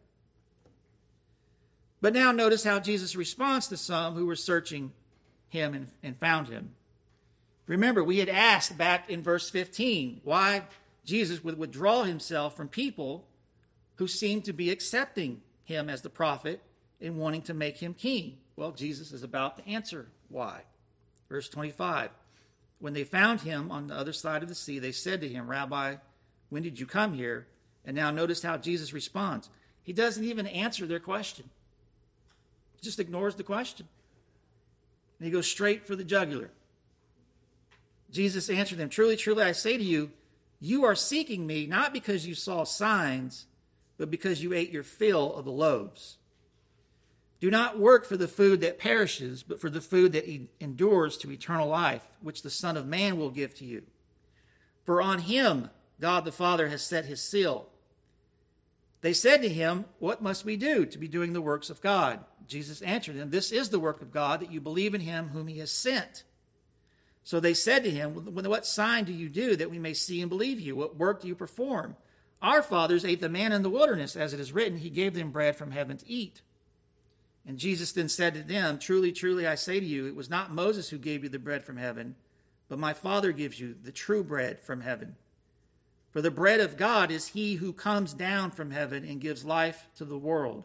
But 2.00 2.14
now 2.14 2.32
notice 2.32 2.64
how 2.64 2.80
Jesus 2.80 3.14
responds 3.14 3.68
to 3.68 3.76
some 3.76 4.14
who 4.14 4.26
were 4.26 4.36
searching 4.36 4.92
him 5.48 5.74
and, 5.74 5.88
and 6.02 6.18
found 6.18 6.48
him. 6.48 6.70
Remember, 7.66 8.02
we 8.02 8.18
had 8.18 8.28
asked 8.28 8.76
back 8.78 9.10
in 9.10 9.22
verse 9.22 9.50
15 9.50 10.22
why 10.24 10.62
Jesus 11.04 11.44
would 11.44 11.58
withdraw 11.58 12.04
himself 12.04 12.56
from 12.56 12.68
people 12.68 13.26
who 13.96 14.08
seemed 14.08 14.44
to 14.46 14.52
be 14.52 14.70
accepting 14.70 15.42
him 15.64 15.88
as 15.88 16.02
the 16.02 16.10
prophet 16.10 16.62
and 17.00 17.18
wanting 17.18 17.42
to 17.42 17.54
make 17.54 17.78
him 17.78 17.94
king. 17.94 18.38
Well, 18.56 18.72
Jesus 18.72 19.12
is 19.12 19.22
about 19.22 19.58
to 19.58 19.68
answer 19.68 20.08
why. 20.28 20.62
Verse 21.28 21.48
25 21.48 22.10
When 22.78 22.92
they 22.92 23.04
found 23.04 23.42
him 23.42 23.70
on 23.70 23.86
the 23.86 23.94
other 23.94 24.12
side 24.12 24.42
of 24.42 24.48
the 24.48 24.54
sea, 24.54 24.78
they 24.78 24.92
said 24.92 25.20
to 25.20 25.28
him, 25.28 25.48
Rabbi, 25.48 25.96
when 26.48 26.62
did 26.62 26.80
you 26.80 26.86
come 26.86 27.14
here? 27.14 27.46
And 27.84 27.96
now 27.96 28.10
notice 28.10 28.42
how 28.42 28.56
Jesus 28.56 28.92
responds. 28.92 29.48
He 29.82 29.92
doesn't 29.92 30.24
even 30.24 30.46
answer 30.46 30.86
their 30.86 31.00
question, 31.00 31.48
just 32.80 33.00
ignores 33.00 33.34
the 33.34 33.42
question. 33.42 33.86
And 35.18 35.26
he 35.26 35.32
goes 35.32 35.46
straight 35.46 35.86
for 35.86 35.96
the 35.96 36.04
jugular. 36.04 36.50
Jesus 38.10 38.50
answered 38.50 38.78
them, 38.78 38.88
Truly, 38.88 39.16
truly, 39.16 39.44
I 39.44 39.52
say 39.52 39.76
to 39.76 39.84
you, 39.84 40.10
you 40.60 40.84
are 40.84 40.94
seeking 40.94 41.46
me 41.46 41.66
not 41.66 41.92
because 41.92 42.26
you 42.26 42.34
saw 42.34 42.64
signs 42.64 43.46
but 44.00 44.10
because 44.10 44.42
you 44.42 44.54
ate 44.54 44.72
your 44.72 44.82
fill 44.82 45.34
of 45.34 45.44
the 45.44 45.52
loaves. 45.52 46.16
Do 47.38 47.50
not 47.50 47.78
work 47.78 48.06
for 48.06 48.16
the 48.16 48.26
food 48.26 48.62
that 48.62 48.78
perishes, 48.78 49.42
but 49.42 49.60
for 49.60 49.68
the 49.68 49.82
food 49.82 50.12
that 50.12 50.26
endures 50.58 51.18
to 51.18 51.30
eternal 51.30 51.68
life, 51.68 52.02
which 52.22 52.40
the 52.40 52.48
Son 52.48 52.78
of 52.78 52.86
Man 52.86 53.18
will 53.18 53.28
give 53.28 53.54
to 53.56 53.66
you. 53.66 53.82
For 54.86 55.02
on 55.02 55.18
him 55.18 55.68
God 56.00 56.24
the 56.24 56.32
Father 56.32 56.68
has 56.68 56.80
set 56.82 57.04
his 57.04 57.20
seal. 57.20 57.68
They 59.02 59.12
said 59.12 59.42
to 59.42 59.50
him, 59.50 59.84
What 59.98 60.22
must 60.22 60.46
we 60.46 60.56
do 60.56 60.86
to 60.86 60.96
be 60.96 61.06
doing 61.06 61.34
the 61.34 61.42
works 61.42 61.68
of 61.68 61.82
God? 61.82 62.24
Jesus 62.50 62.82
answered 62.82 63.16
them, 63.16 63.30
This 63.30 63.52
is 63.52 63.70
the 63.70 63.80
work 63.80 64.02
of 64.02 64.12
God, 64.12 64.40
that 64.40 64.52
you 64.52 64.60
believe 64.60 64.94
in 64.94 65.00
him 65.00 65.28
whom 65.28 65.46
he 65.46 65.58
has 65.60 65.70
sent. 65.70 66.24
So 67.22 67.38
they 67.38 67.54
said 67.54 67.84
to 67.84 67.90
him, 67.90 68.14
What 68.14 68.66
sign 68.66 69.04
do 69.04 69.12
you 69.12 69.28
do 69.28 69.56
that 69.56 69.70
we 69.70 69.78
may 69.78 69.94
see 69.94 70.20
and 70.20 70.28
believe 70.28 70.60
you? 70.60 70.74
What 70.74 70.96
work 70.96 71.22
do 71.22 71.28
you 71.28 71.34
perform? 71.34 71.96
Our 72.42 72.62
fathers 72.62 73.04
ate 73.04 73.20
the 73.20 73.28
manna 73.28 73.56
in 73.56 73.62
the 73.62 73.70
wilderness, 73.70 74.16
as 74.16 74.32
it 74.32 74.40
is 74.40 74.52
written, 74.52 74.78
He 74.78 74.90
gave 74.90 75.14
them 75.14 75.30
bread 75.30 75.56
from 75.56 75.70
heaven 75.70 75.96
to 75.98 76.10
eat. 76.10 76.42
And 77.46 77.58
Jesus 77.58 77.92
then 77.92 78.08
said 78.08 78.34
to 78.34 78.42
them, 78.42 78.78
Truly, 78.78 79.12
truly, 79.12 79.46
I 79.46 79.54
say 79.54 79.78
to 79.78 79.86
you, 79.86 80.06
it 80.06 80.16
was 80.16 80.28
not 80.28 80.52
Moses 80.52 80.88
who 80.88 80.98
gave 80.98 81.22
you 81.22 81.28
the 81.28 81.38
bread 81.38 81.64
from 81.64 81.76
heaven, 81.76 82.16
but 82.68 82.78
my 82.78 82.92
Father 82.92 83.32
gives 83.32 83.60
you 83.60 83.76
the 83.80 83.92
true 83.92 84.24
bread 84.24 84.60
from 84.60 84.80
heaven. 84.80 85.16
For 86.10 86.20
the 86.20 86.30
bread 86.30 86.60
of 86.60 86.76
God 86.76 87.10
is 87.10 87.28
he 87.28 87.54
who 87.54 87.72
comes 87.72 88.12
down 88.12 88.50
from 88.50 88.72
heaven 88.72 89.04
and 89.04 89.20
gives 89.20 89.44
life 89.44 89.86
to 89.96 90.04
the 90.04 90.18
world. 90.18 90.64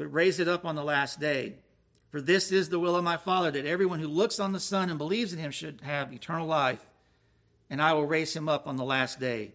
but 0.00 0.12
raise 0.14 0.40
it 0.40 0.48
up 0.48 0.64
on 0.64 0.76
the 0.76 0.82
last 0.82 1.20
day. 1.20 1.56
For 2.10 2.22
this 2.22 2.50
is 2.50 2.70
the 2.70 2.80
will 2.80 2.96
of 2.96 3.04
my 3.04 3.18
Father, 3.18 3.50
that 3.50 3.66
everyone 3.66 4.00
who 4.00 4.08
looks 4.08 4.40
on 4.40 4.54
the 4.54 4.58
Son 4.58 4.88
and 4.88 4.96
believes 4.96 5.34
in 5.34 5.38
him 5.38 5.50
should 5.50 5.82
have 5.82 6.10
eternal 6.10 6.46
life 6.46 6.86
and 7.70 7.80
I 7.80 7.92
will 7.92 8.06
raise 8.06 8.34
him 8.34 8.48
up 8.48 8.66
on 8.66 8.76
the 8.76 8.84
last 8.84 9.20
day. 9.20 9.52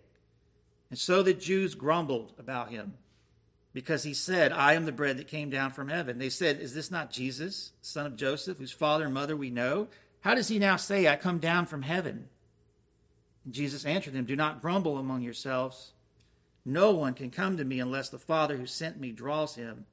And 0.89 0.97
so 0.97 1.21
the 1.21 1.33
Jews 1.33 1.73
grumbled 1.75 2.33
about 2.39 2.69
him 2.69 2.93
because 3.73 4.03
he 4.03 4.13
said, 4.13 4.53
I 4.53 4.73
am 4.73 4.85
the 4.85 4.91
bread 4.93 5.17
that 5.17 5.27
came 5.27 5.49
down 5.49 5.71
from 5.71 5.89
heaven. 5.89 6.17
They 6.17 6.29
said, 6.29 6.61
Is 6.61 6.73
this 6.73 6.89
not 6.89 7.11
Jesus, 7.11 7.73
son 7.81 8.05
of 8.05 8.15
Joseph, 8.15 8.57
whose 8.57 8.71
father 8.71 9.05
and 9.05 9.13
mother 9.13 9.35
we 9.35 9.49
know? 9.49 9.89
How 10.21 10.33
does 10.33 10.47
he 10.47 10.59
now 10.59 10.77
say, 10.77 11.07
I 11.07 11.17
come 11.17 11.39
down 11.39 11.65
from 11.65 11.81
heaven? 11.81 12.29
And 13.43 13.53
Jesus 13.53 13.83
answered 13.83 14.13
them, 14.13 14.25
Do 14.25 14.35
not 14.35 14.61
grumble 14.61 14.97
among 14.97 15.23
yourselves. 15.23 15.91
No 16.63 16.91
one 16.91 17.13
can 17.13 17.29
come 17.29 17.57
to 17.57 17.65
me 17.65 17.79
unless 17.79 18.09
the 18.09 18.17
Father 18.17 18.55
who 18.55 18.65
sent 18.65 18.99
me 18.99 19.11
draws 19.11 19.55
him, 19.55 19.85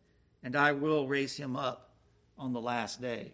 and 0.42 0.56
I 0.56 0.72
will 0.72 1.06
raise 1.06 1.36
him 1.36 1.56
up 1.56 1.90
on 2.38 2.52
the 2.52 2.60
last 2.60 3.00
day. 3.00 3.32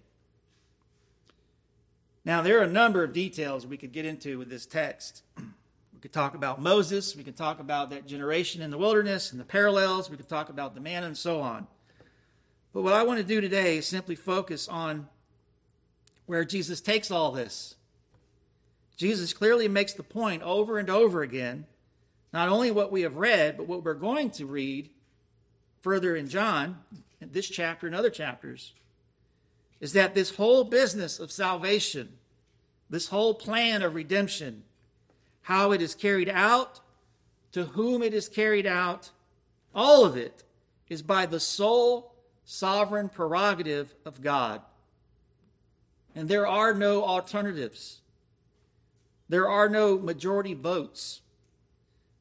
Now, 2.24 2.42
there 2.42 2.58
are 2.58 2.64
a 2.64 2.70
number 2.70 3.02
of 3.02 3.12
details 3.12 3.66
we 3.66 3.78
could 3.78 3.92
get 3.92 4.04
into 4.04 4.38
with 4.38 4.50
this 4.50 4.66
text. 4.66 5.22
We 5.38 6.00
could 6.02 6.12
talk 6.12 6.34
about 6.34 6.60
Moses, 6.60 7.16
we 7.16 7.24
could 7.24 7.36
talk 7.36 7.58
about 7.58 7.90
that 7.90 8.06
generation 8.06 8.62
in 8.62 8.70
the 8.70 8.78
wilderness 8.78 9.32
and 9.32 9.40
the 9.40 9.44
parallels, 9.44 10.10
we 10.10 10.16
could 10.16 10.28
talk 10.28 10.48
about 10.48 10.74
the 10.74 10.80
manna 10.80 11.06
and 11.06 11.16
so 11.16 11.40
on. 11.40 11.66
But 12.72 12.82
what 12.82 12.92
I 12.92 13.02
want 13.02 13.18
to 13.18 13.24
do 13.24 13.40
today 13.40 13.78
is 13.78 13.86
simply 13.86 14.14
focus 14.14 14.68
on 14.68 15.08
where 16.26 16.44
Jesus 16.44 16.80
takes 16.80 17.10
all 17.10 17.32
this. 17.32 17.76
Jesus 18.96 19.32
clearly 19.32 19.66
makes 19.66 19.94
the 19.94 20.02
point 20.02 20.42
over 20.42 20.78
and 20.78 20.90
over 20.90 21.22
again, 21.22 21.66
not 22.32 22.48
only 22.48 22.70
what 22.70 22.92
we 22.92 23.02
have 23.02 23.16
read, 23.16 23.56
but 23.56 23.66
what 23.66 23.82
we're 23.82 23.94
going 23.94 24.30
to 24.32 24.44
read 24.44 24.90
further 25.80 26.16
in 26.16 26.28
John, 26.28 26.78
in 27.20 27.32
this 27.32 27.48
chapter 27.48 27.86
and 27.86 27.94
other 27.94 28.10
chapters, 28.10 28.72
is 29.80 29.92
that 29.92 30.14
this 30.14 30.36
whole 30.36 30.64
business 30.64 31.18
of 31.18 31.30
salvation, 31.30 32.18
this 32.90 33.08
whole 33.08 33.34
plan 33.34 33.82
of 33.82 33.94
redemption, 33.94 34.64
how 35.42 35.72
it 35.72 35.80
is 35.80 35.94
carried 35.94 36.28
out, 36.28 36.80
to 37.52 37.64
whom 37.64 38.02
it 38.02 38.12
is 38.12 38.28
carried 38.28 38.66
out, 38.66 39.10
all 39.74 40.04
of 40.04 40.16
it 40.16 40.44
is 40.88 41.02
by 41.02 41.26
the 41.26 41.40
sole 41.40 42.14
sovereign 42.44 43.08
prerogative 43.08 43.94
of 44.04 44.22
God. 44.22 44.62
And 46.14 46.28
there 46.28 46.46
are 46.46 46.74
no 46.74 47.04
alternatives. 47.04 48.00
There 49.28 49.48
are 49.48 49.68
no 49.68 49.98
majority 49.98 50.54
votes. 50.54 51.20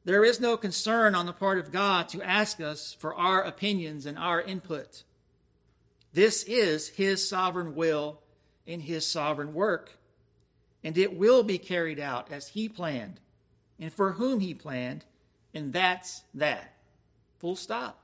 There 0.08 0.24
is 0.24 0.40
no 0.40 0.56
concern 0.56 1.14
on 1.14 1.26
the 1.26 1.34
part 1.34 1.58
of 1.58 1.70
God 1.70 2.08
to 2.08 2.22
ask 2.22 2.62
us 2.62 2.96
for 2.98 3.14
our 3.14 3.42
opinions 3.42 4.06
and 4.06 4.16
our 4.16 4.40
input. 4.40 5.02
This 6.14 6.44
is 6.44 6.88
His 6.88 7.28
sovereign 7.28 7.74
will 7.74 8.22
in 8.66 8.80
His 8.80 9.04
sovereign 9.04 9.52
work 9.52 9.98
and 10.82 10.96
it 10.96 11.14
will 11.14 11.42
be 11.42 11.58
carried 11.58 12.00
out 12.00 12.32
as 12.32 12.48
he 12.48 12.70
planned 12.70 13.20
and 13.78 13.92
for 13.92 14.12
whom 14.12 14.40
he 14.40 14.54
planned, 14.54 15.04
and 15.52 15.74
that's 15.74 16.22
that. 16.32 16.72
Full 17.40 17.56
stop. 17.56 18.00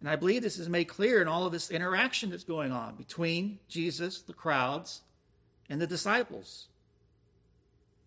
And 0.00 0.08
I 0.08 0.16
believe 0.16 0.42
this 0.42 0.58
is 0.58 0.68
made 0.68 0.86
clear 0.86 1.22
in 1.22 1.28
all 1.28 1.46
of 1.46 1.52
this 1.52 1.70
interaction 1.70 2.30
that's 2.30 2.42
going 2.42 2.72
on 2.72 2.96
between 2.96 3.60
Jesus, 3.68 4.20
the 4.20 4.32
crowds, 4.32 5.02
and 5.70 5.80
the 5.80 5.86
disciples. 5.86 6.66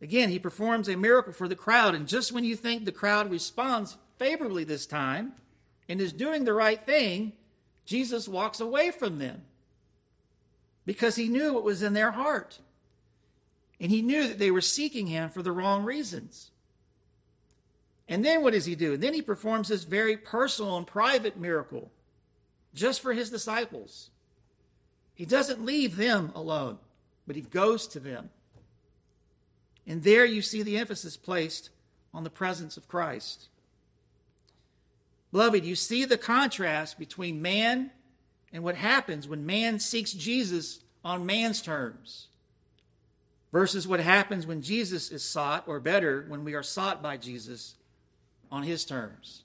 Again, 0.02 0.30
he 0.30 0.40
performs 0.40 0.88
a 0.88 0.96
miracle 0.96 1.34
for 1.34 1.48
the 1.48 1.56
crowd, 1.56 1.94
and 1.94 2.08
just 2.08 2.32
when 2.32 2.46
you 2.46 2.56
think 2.56 2.86
the 2.86 2.92
crowd 2.92 3.30
responds 3.30 3.98
favorably 4.18 4.64
this 4.64 4.86
time 4.86 5.34
and 5.90 6.00
is 6.00 6.14
doing 6.14 6.46
the 6.46 6.54
right 6.54 6.86
thing, 6.86 7.34
Jesus 7.86 8.28
walks 8.28 8.60
away 8.60 8.92
from 8.92 9.20
them 9.20 9.42
because 10.86 11.16
he 11.16 11.28
knew 11.28 11.54
what 11.54 11.64
was 11.64 11.84
in 11.84 11.94
their 11.94 12.12
heart. 12.12 12.60
And 13.80 13.92
he 13.92 14.02
knew 14.02 14.28
that 14.28 14.40
they 14.40 14.52
were 14.52 14.62
seeking 14.62 15.08
him 15.08 15.30
for 15.30 15.42
the 15.42 15.52
wrong 15.52 15.84
reasons. 15.84 16.52
And 18.08 18.26
then 18.26 18.42
what 18.42 18.54
does 18.54 18.66
he 18.66 18.76
do? 18.76 18.94
And 18.94 19.04
then 19.04 19.14
he 19.14 19.22
performs 19.22 19.68
this 19.68 19.84
very 19.84 20.18
personal 20.18 20.78
and 20.78 20.88
private 20.88 21.38
miracle 21.38 21.92
just 22.74 23.02
for 23.02 23.14
his 23.14 23.30
disciples. 23.30 24.10
He 25.14 25.26
doesn't 25.26 25.66
leave 25.66 25.96
them 25.96 26.32
alone, 26.34 26.80
but 27.28 27.36
he 27.36 27.42
goes 27.42 27.88
to 27.88 28.00
them. 28.00 28.30
And 29.90 30.04
there 30.04 30.24
you 30.24 30.44
see 30.44 30.62
the 30.62 30.78
emphasis 30.78 31.18
placed 31.18 31.72
on 32.14 32.24
the 32.24 32.30
presence 32.30 32.78
of 32.78 32.88
Christ. 32.88 33.48
Beloved, 35.32 35.66
you 35.66 35.76
see 35.76 36.06
the 36.06 36.18
contrast 36.18 37.00
between 37.00 37.42
man 37.42 37.90
and 38.54 38.64
what 38.64 38.76
happens 38.76 39.28
when 39.28 39.48
man 39.48 39.80
seeks 39.80 40.14
Jesus 40.14 40.82
on 41.04 41.26
man's 41.26 41.62
terms 41.62 42.28
versus 43.52 43.88
what 43.88 44.00
happens 44.00 44.46
when 44.46 44.62
Jesus 44.62 45.10
is 45.10 45.24
sought, 45.24 45.68
or 45.68 45.80
better, 45.80 46.24
when 46.28 46.44
we 46.44 46.54
are 46.54 46.62
sought 46.62 47.02
by 47.02 47.18
Jesus 47.18 47.74
on 48.52 48.62
his 48.62 48.86
terms. 48.86 49.42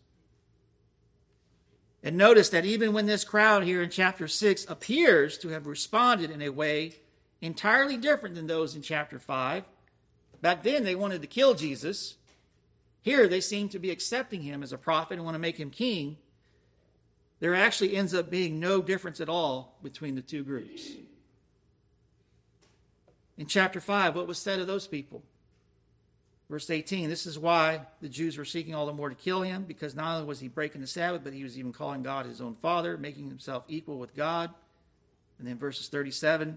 And 2.02 2.18
notice 2.18 2.50
that 2.50 2.66
even 2.66 2.92
when 2.92 3.06
this 3.06 3.24
crowd 3.24 3.64
here 3.64 3.82
in 3.82 3.88
chapter 3.88 4.28
6 4.28 4.66
appears 4.68 5.38
to 5.38 5.48
have 5.48 5.66
responded 5.66 6.30
in 6.30 6.42
a 6.42 6.50
way 6.50 6.96
entirely 7.40 7.96
different 7.96 8.34
than 8.34 8.46
those 8.46 8.76
in 8.76 8.82
chapter 8.82 9.18
5, 9.18 9.64
back 10.44 10.62
then 10.62 10.84
they 10.84 10.94
wanted 10.94 11.22
to 11.22 11.28
kill 11.28 11.54
Jesus. 11.54 12.14
Here 13.02 13.26
they 13.26 13.40
seem 13.40 13.68
to 13.70 13.78
be 13.78 13.90
accepting 13.90 14.42
him 14.42 14.62
as 14.62 14.72
a 14.72 14.78
prophet 14.78 15.14
and 15.14 15.24
want 15.24 15.34
to 15.34 15.40
make 15.40 15.58
him 15.58 15.70
king 15.70 16.18
there 17.44 17.54
actually 17.54 17.94
ends 17.94 18.14
up 18.14 18.30
being 18.30 18.58
no 18.58 18.80
difference 18.80 19.20
at 19.20 19.28
all 19.28 19.76
between 19.82 20.14
the 20.14 20.22
two 20.22 20.42
groups. 20.42 20.88
In 23.36 23.46
chapter 23.46 23.80
5, 23.80 24.16
what 24.16 24.26
was 24.26 24.38
said 24.38 24.60
of 24.60 24.66
those 24.66 24.86
people? 24.86 25.22
Verse 26.48 26.70
18 26.70 27.10
This 27.10 27.26
is 27.26 27.38
why 27.38 27.82
the 28.00 28.08
Jews 28.08 28.38
were 28.38 28.46
seeking 28.46 28.74
all 28.74 28.86
the 28.86 28.94
more 28.94 29.10
to 29.10 29.14
kill 29.14 29.42
him, 29.42 29.64
because 29.64 29.94
not 29.94 30.14
only 30.14 30.26
was 30.26 30.40
he 30.40 30.48
breaking 30.48 30.80
the 30.80 30.86
Sabbath, 30.86 31.22
but 31.22 31.34
he 31.34 31.42
was 31.42 31.58
even 31.58 31.72
calling 31.72 32.02
God 32.02 32.24
his 32.24 32.40
own 32.40 32.54
Father, 32.54 32.96
making 32.96 33.28
himself 33.28 33.64
equal 33.68 33.98
with 33.98 34.16
God. 34.16 34.48
And 35.38 35.46
then 35.46 35.58
verses 35.58 35.88
37 35.88 36.56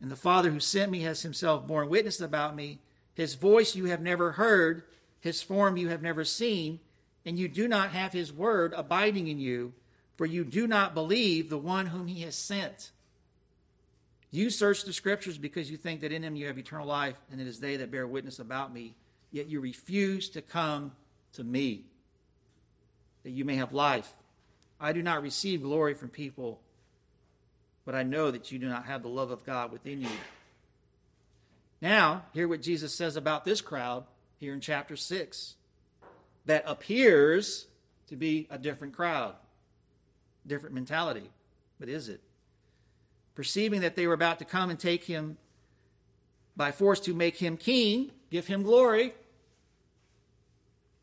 And 0.00 0.10
the 0.10 0.16
Father 0.16 0.50
who 0.50 0.58
sent 0.58 0.90
me 0.90 1.02
has 1.02 1.22
himself 1.22 1.64
borne 1.64 1.88
witness 1.88 2.20
about 2.20 2.56
me. 2.56 2.80
His 3.18 3.34
voice 3.34 3.76
you 3.76 3.84
have 3.86 4.00
never 4.00 4.32
heard, 4.32 4.84
his 5.20 5.42
form 5.42 5.76
you 5.76 5.88
have 5.88 6.00
never 6.00 6.24
seen, 6.24 6.80
and 7.26 7.38
you 7.38 7.48
do 7.48 7.68
not 7.68 7.90
have 7.90 8.14
his 8.14 8.32
word 8.32 8.72
abiding 8.74 9.28
in 9.28 9.38
you 9.38 9.74
for 10.18 10.26
you 10.26 10.44
do 10.44 10.66
not 10.66 10.94
believe 10.94 11.48
the 11.48 11.56
one 11.56 11.86
whom 11.86 12.08
he 12.08 12.22
has 12.22 12.34
sent. 12.34 12.90
You 14.32 14.50
search 14.50 14.82
the 14.82 14.92
scriptures 14.92 15.38
because 15.38 15.70
you 15.70 15.76
think 15.76 16.00
that 16.00 16.10
in 16.10 16.22
them 16.22 16.34
you 16.34 16.48
have 16.48 16.58
eternal 16.58 16.88
life, 16.88 17.14
and 17.30 17.40
it 17.40 17.46
is 17.46 17.60
they 17.60 17.76
that 17.76 17.92
bear 17.92 18.04
witness 18.06 18.40
about 18.40 18.74
me. 18.74 18.96
Yet 19.30 19.46
you 19.46 19.60
refuse 19.60 20.28
to 20.30 20.42
come 20.42 20.90
to 21.34 21.44
me, 21.44 21.84
that 23.22 23.30
you 23.30 23.44
may 23.44 23.54
have 23.54 23.72
life. 23.72 24.12
I 24.80 24.92
do 24.92 25.02
not 25.02 25.22
receive 25.22 25.62
glory 25.62 25.94
from 25.94 26.08
people, 26.08 26.60
but 27.84 27.94
I 27.94 28.02
know 28.02 28.32
that 28.32 28.50
you 28.50 28.58
do 28.58 28.68
not 28.68 28.86
have 28.86 29.02
the 29.02 29.08
love 29.08 29.30
of 29.30 29.46
God 29.46 29.70
within 29.70 30.02
you. 30.02 30.08
Now, 31.80 32.24
hear 32.32 32.48
what 32.48 32.62
Jesus 32.62 32.94
says 32.94 33.16
about 33.16 33.44
this 33.44 33.60
crowd 33.60 34.04
here 34.38 34.52
in 34.52 34.60
chapter 34.60 34.96
6 34.96 35.54
that 36.46 36.64
appears 36.66 37.66
to 38.08 38.16
be 38.16 38.46
a 38.50 38.58
different 38.58 38.94
crowd 38.94 39.34
different 40.48 40.74
mentality. 40.74 41.30
But 41.78 41.88
is 41.88 42.08
it? 42.08 42.20
Perceiving 43.34 43.82
that 43.82 43.94
they 43.94 44.06
were 44.06 44.14
about 44.14 44.40
to 44.40 44.44
come 44.44 44.70
and 44.70 44.78
take 44.78 45.04
him 45.04 45.36
by 46.56 46.72
force 46.72 46.98
to 47.00 47.14
make 47.14 47.36
him 47.36 47.56
king, 47.56 48.10
give 48.30 48.48
him 48.48 48.64
glory, 48.64 49.14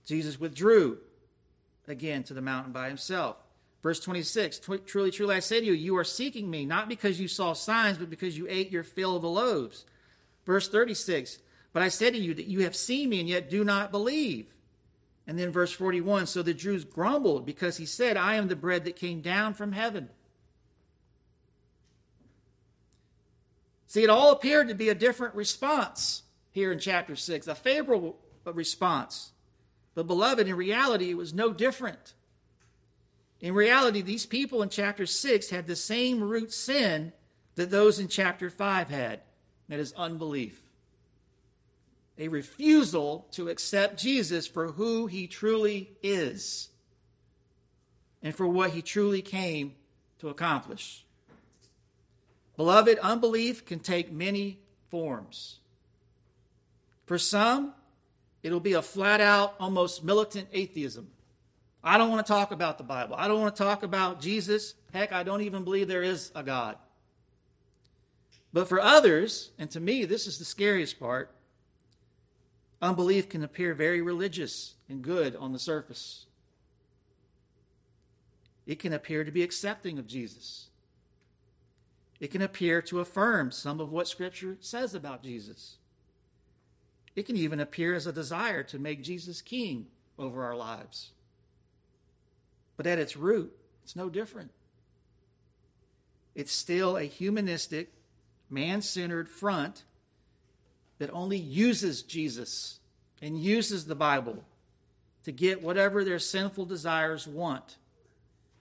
Jesus 0.06 0.40
withdrew 0.40 0.98
again 1.88 2.24
to 2.24 2.34
the 2.34 2.42
mountain 2.42 2.74
by 2.74 2.90
himself. 2.90 3.38
Verse 3.82 4.00
26 4.00 4.60
Truly, 4.86 5.12
truly, 5.12 5.36
I 5.36 5.40
say 5.40 5.62
to 5.62 5.66
you, 5.66 5.74
you 5.74 5.98
are 5.98 6.04
seeking 6.04 6.50
me, 6.50 6.66
not 6.66 6.90
because 6.90 7.20
you 7.20 7.28
saw 7.28 7.54
signs, 7.54 7.98
but 7.98 8.10
because 8.10 8.38
you 8.38 8.48
ate 8.50 8.72
your 8.72 8.84
fill 8.84 9.16
of 9.16 9.22
the 9.22 9.30
loaves. 9.30 9.86
Verse 10.46 10.70
36 10.70 11.40
But 11.74 11.84
I 11.84 11.90
said 11.90 12.14
to 12.14 12.20
you 12.20 12.34
that 12.36 12.48
you 12.48 12.62
have 12.62 12.76
seen 12.76 13.10
me 13.10 13.20
and 13.20 13.30
yet 13.30 13.50
do 13.50 13.64
not 13.64 13.92
believe. 13.92 14.56
And 15.28 15.40
then 15.40 15.52
verse 15.52 15.72
41 15.72 16.28
So 16.28 16.42
the 16.42 16.54
Jews 16.54 16.84
grumbled 16.84 17.46
because 17.46 17.78
he 17.78 17.86
said, 17.86 18.18
I 18.18 18.36
am 18.36 18.48
the 18.48 18.56
bread 18.56 18.86
that 18.86 18.96
came 18.96 19.22
down 19.22 19.54
from 19.54 19.72
heaven. 19.72 20.10
See, 23.88 24.04
it 24.04 24.10
all 24.10 24.32
appeared 24.32 24.68
to 24.68 24.76
be 24.76 24.90
a 24.90 24.96
different 24.96 25.36
response 25.36 26.24
here 26.52 26.72
in 26.72 26.80
chapter 26.80 27.16
6, 27.16 27.48
a 27.48 27.56
favorable 27.56 28.18
response. 28.46 29.32
But, 29.94 30.08
beloved, 30.08 30.48
in 30.48 30.56
reality, 30.56 31.12
it 31.12 31.18
was 31.18 31.34
no 31.34 31.54
different. 31.54 32.14
In 33.40 33.54
reality, 33.54 34.02
these 34.02 34.26
people 34.26 34.62
in 34.62 34.70
chapter 34.70 35.06
6 35.06 35.50
had 35.50 35.68
the 35.68 35.76
same 35.76 36.22
root 36.22 36.52
sin 36.52 37.14
that 37.56 37.72
those 37.72 38.00
in 38.00 38.10
chapter 38.10 38.50
5 38.50 38.90
had 38.90 39.22
that 39.70 39.80
is, 39.80 39.94
unbelief 39.94 40.62
a 42.18 42.28
refusal 42.28 43.28
to 43.32 43.50
accept 43.50 44.00
Jesus 44.00 44.48
for 44.48 44.72
who 44.72 45.08
he 45.08 45.28
truly 45.28 45.92
is 46.02 46.70
and 48.24 48.34
for 48.34 48.48
what 48.48 48.72
he 48.72 48.82
truly 48.82 49.22
came 49.22 49.74
to 50.20 50.30
accomplish. 50.30 51.06
Beloved, 52.56 52.98
unbelief 53.00 53.66
can 53.66 53.80
take 53.80 54.12
many 54.12 54.60
forms. 54.90 55.60
For 57.06 57.18
some, 57.18 57.74
it'll 58.44 58.62
be 58.62 58.74
a 58.74 58.82
flat 58.82 59.20
out, 59.20 59.56
almost 59.60 60.04
militant 60.04 60.48
atheism. 60.54 61.10
I 61.84 61.98
don't 61.98 62.10
want 62.10 62.26
to 62.26 62.32
talk 62.32 62.52
about 62.52 62.78
the 62.78 62.84
Bible. 62.84 63.16
I 63.18 63.28
don't 63.28 63.42
want 63.42 63.56
to 63.56 63.64
talk 63.64 63.84
about 63.84 64.22
Jesus. 64.22 64.74
Heck, 64.94 65.12
I 65.12 65.22
don't 65.22 65.42
even 65.42 65.64
believe 65.64 65.88
there 65.88 66.02
is 66.02 66.32
a 66.34 66.42
God. 66.42 66.78
But 68.56 68.70
for 68.70 68.80
others, 68.80 69.52
and 69.60 69.70
to 69.72 69.82
me, 69.82 70.06
this 70.06 70.26
is 70.26 70.40
the 70.40 70.46
scariest 70.46 70.98
part, 70.98 71.30
Unbelief 72.82 73.28
can 73.28 73.44
appear 73.44 73.74
very 73.74 74.02
religious 74.02 74.76
and 74.88 75.02
good 75.02 75.36
on 75.36 75.52
the 75.52 75.60
surface. 75.60 76.26
It 78.66 78.80
can 78.80 78.94
appear 78.94 79.26
to 79.26 79.32
be 79.32 79.44
accepting 79.44 80.00
of 80.00 80.08
Jesus. 80.08 80.68
It 82.22 82.32
can 82.32 82.42
appear 82.42 82.82
to 82.84 83.02
affirm 83.02 83.52
some 83.52 83.82
of 83.82 83.92
what 83.92 84.08
Scripture 84.08 84.56
says 84.62 84.96
about 84.96 85.22
Jesus. 85.22 85.76
It 87.14 87.26
can 87.26 87.36
even 87.36 87.60
appear 87.60 87.94
as 87.94 88.08
a 88.08 88.14
desire 88.14 88.64
to 88.64 88.80
make 88.80 89.04
Jesus 89.04 89.42
king 89.42 89.88
over 90.18 90.46
our 90.46 90.56
lives. 90.56 91.12
But 92.78 92.88
at 92.88 93.00
its 93.00 93.18
root, 93.18 93.54
it's 93.84 93.98
no 93.98 94.10
different. 94.10 94.52
It's 96.36 96.54
still 96.54 96.96
a 96.96 97.04
humanistic, 97.04 97.92
man 98.56 98.82
centered 98.82 99.30
front 99.30 99.84
that 100.98 101.12
only 101.12 101.38
uses 101.38 102.02
Jesus 102.02 102.80
and 103.22 103.38
uses 103.38 103.86
the 103.86 103.96
Bible 103.96 104.44
to 105.26 105.32
get 105.32 105.62
whatever 105.62 106.04
their 106.04 106.20
sinful 106.20 106.66
desires 106.66 107.28
want 107.28 107.78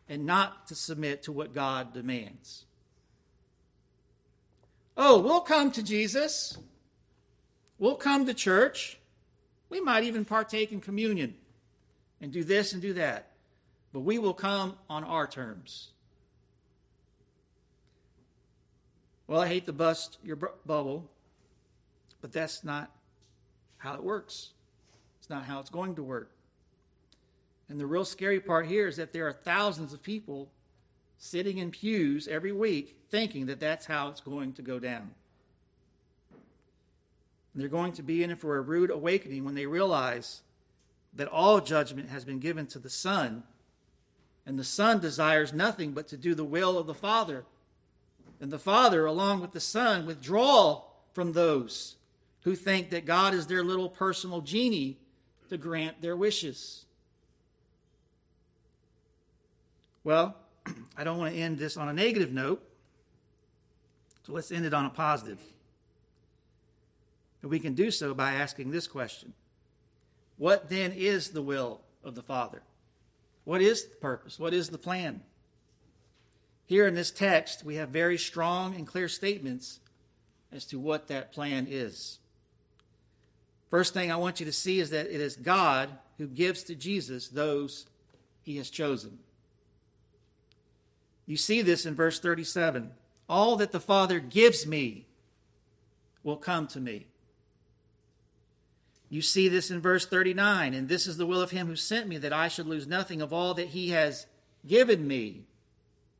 and 0.09 0.27
not 0.27 0.67
to 0.67 0.75
submit 0.75 1.23
to 1.23 1.33
what 1.33 1.55
God 1.55 1.95
demands. 1.95 2.65
Oh, 4.97 5.21
we'll 5.21 5.41
come 5.41 5.71
to 5.73 5.83
Jesus. 5.83 6.59
We'll 7.79 7.95
come 7.95 8.27
to 8.27 8.35
church. 8.35 8.99
We 9.69 9.81
might 9.81 10.05
even 10.05 10.25
partake 10.25 10.73
in 10.73 10.81
communion 10.81 11.35
and 12.21 12.33
do 12.33 12.43
this 12.43 12.73
and 12.73 12.83
do 12.83 12.95
that. 12.95 13.31
But 13.93 14.01
we 14.01 14.19
will 14.19 14.35
come 14.35 14.77
on 14.91 15.05
our 15.05 15.27
terms. 15.27 15.94
Well, 19.27 19.41
I 19.41 19.49
hate 19.49 19.67
to 19.67 19.73
bust 19.73 20.19
your 20.23 20.37
bu- 20.37 20.47
bubble, 20.67 21.11
but 22.21 22.33
that's 22.33 22.63
not 22.63 22.91
how 23.79 23.95
it 23.95 24.03
works. 24.03 24.51
It's 25.19 25.31
not 25.31 25.45
how 25.45 25.61
it's 25.61 25.71
going 25.71 25.95
to 25.95 26.03
work. 26.03 26.31
And 27.69 27.81
the 27.81 27.87
real 27.87 28.05
scary 28.05 28.41
part 28.41 28.67
here 28.67 28.87
is 28.87 28.97
that 28.97 29.13
there 29.13 29.27
are 29.27 29.33
thousands 29.33 29.93
of 29.93 30.03
people 30.03 30.51
sitting 31.17 31.59
in 31.59 31.71
pews 31.71 32.29
every 32.29 32.53
week 32.53 32.97
thinking 33.11 33.47
that 33.47 33.61
that's 33.61 33.87
how 33.87 34.09
it's 34.09 34.21
going 34.21 34.53
to 34.55 34.63
go 34.63 34.79
down. 34.79 35.11
And 37.53 37.63
they're 37.63 37.69
going 37.69 37.93
to 37.93 38.03
be 38.03 38.23
in 38.23 38.37
for 38.37 38.57
a 38.57 38.61
rude 38.61 38.91
awakening 38.91 39.45
when 39.45 39.55
they 39.55 39.67
realize 39.67 40.43
that 41.15 41.29
all 41.29 41.61
judgment 41.61 42.11
has 42.11 42.25
been 42.25 42.41
given 42.41 42.67
to 42.67 42.79
the 42.79 42.91
Son, 42.91 43.45
and 44.45 44.59
the 44.59 44.65
Son 44.65 44.99
desires 44.99 45.53
nothing 45.53 45.93
but 45.93 46.09
to 46.09 46.17
do 46.17 46.35
the 46.35 46.45
will 46.45 46.77
of 46.77 46.87
the 46.87 46.95
Father. 46.95 47.45
And 48.45 48.53
the 48.53 48.59
Father, 48.59 49.07
along 49.07 49.41
with 49.41 49.53
the 49.53 49.59
Son, 49.59 50.05
withdraw 50.05 50.83
from 51.15 51.33
those 51.33 51.97
who 52.43 52.55
think 52.55 52.91
that 52.91 53.07
God 53.07 53.33
is 53.33 53.47
their 53.47 53.65
little 53.65 53.89
personal 53.89 54.43
genie 54.43 54.99
to 55.49 55.57
grant 55.57 56.03
their 56.03 56.15
wishes. 56.15 56.85
Well, 60.05 60.37
I 60.99 61.05
don't 61.05 61.17
want 61.17 61.33
to 61.33 61.41
end 61.41 61.57
this 61.57 61.79
on 61.79 61.89
a 61.89 61.95
negative 61.95 62.35
note, 62.35 62.63
so 64.27 64.35
let's 64.35 64.53
end 64.53 64.67
it 64.67 64.75
on 64.75 64.85
a 64.85 64.91
positive. 64.91 65.41
And 67.41 67.51
we 67.51 67.59
can 67.59 67.73
do 67.73 67.91
so 67.91 68.13
by 68.13 68.35
asking 68.35 68.73
this 68.73 68.87
question 68.87 69.33
What 70.37 70.69
then 70.69 70.93
is 70.93 71.31
the 71.31 71.41
will 71.41 71.81
of 72.05 72.15
the 72.15 72.23
Father? 72.23 72.61
What 73.45 73.63
is 73.63 73.87
the 73.87 73.97
purpose? 73.97 74.39
What 74.39 74.53
is 74.53 74.69
the 74.69 74.77
plan? 74.77 75.23
Here 76.67 76.87
in 76.87 76.95
this 76.95 77.11
text, 77.11 77.65
we 77.65 77.77
have 77.77 77.91
very 77.91 78.19
strong 78.19 78.75
and 78.75 78.87
clear 78.87 79.09
statements 79.09 79.81
as 80.53 80.65
to 80.67 80.79
what 80.79 81.09
that 81.09 81.33
plan 81.33 81.67
is. 81.69 82.19
First 83.71 83.93
thing 83.93 84.11
I 84.11 84.17
want 84.17 84.41
you 84.41 84.47
to 84.47 84.53
see 84.53 84.81
is 84.81 84.91
that 84.91 85.07
it 85.07 85.21
is 85.21 85.37
God 85.37 85.91
who 86.19 86.27
gives 86.27 86.63
to 86.65 86.75
Jesus 86.75 87.29
those 87.29 87.87
he 88.43 88.57
has 88.59 88.71
chosen. 88.71 89.19
You 91.27 91.37
see 91.37 91.63
this 91.63 91.87
in 91.87 91.95
verse 91.95 92.21
37. 92.21 92.93
All 93.29 93.57
that 93.57 93.73
the 93.73 93.81
Father 93.81 94.21
gives 94.21 94.67
me 94.67 95.07
will 96.23 96.37
come 96.37 96.67
to 96.69 96.81
me. 96.81 97.07
You 99.09 99.23
see 99.23 99.49
this 99.49 99.71
in 99.71 99.81
verse 99.81 100.07
39. 100.07 100.75
And 100.75 100.89
this 100.89 101.07
is 101.07 101.17
the 101.17 101.27
will 101.27 101.41
of 101.41 101.51
him 101.51 101.67
who 101.67 101.77
sent 101.77 102.09
me, 102.09 102.19
that 102.19 102.33
I 102.33 102.49
should 102.49 102.67
lose 102.67 102.87
nothing 102.87 103.23
of 103.23 103.33
all 103.33 103.55
that 103.55 103.69
he 103.69 103.91
has 103.91 104.27
given 104.67 105.07
me, 105.07 105.45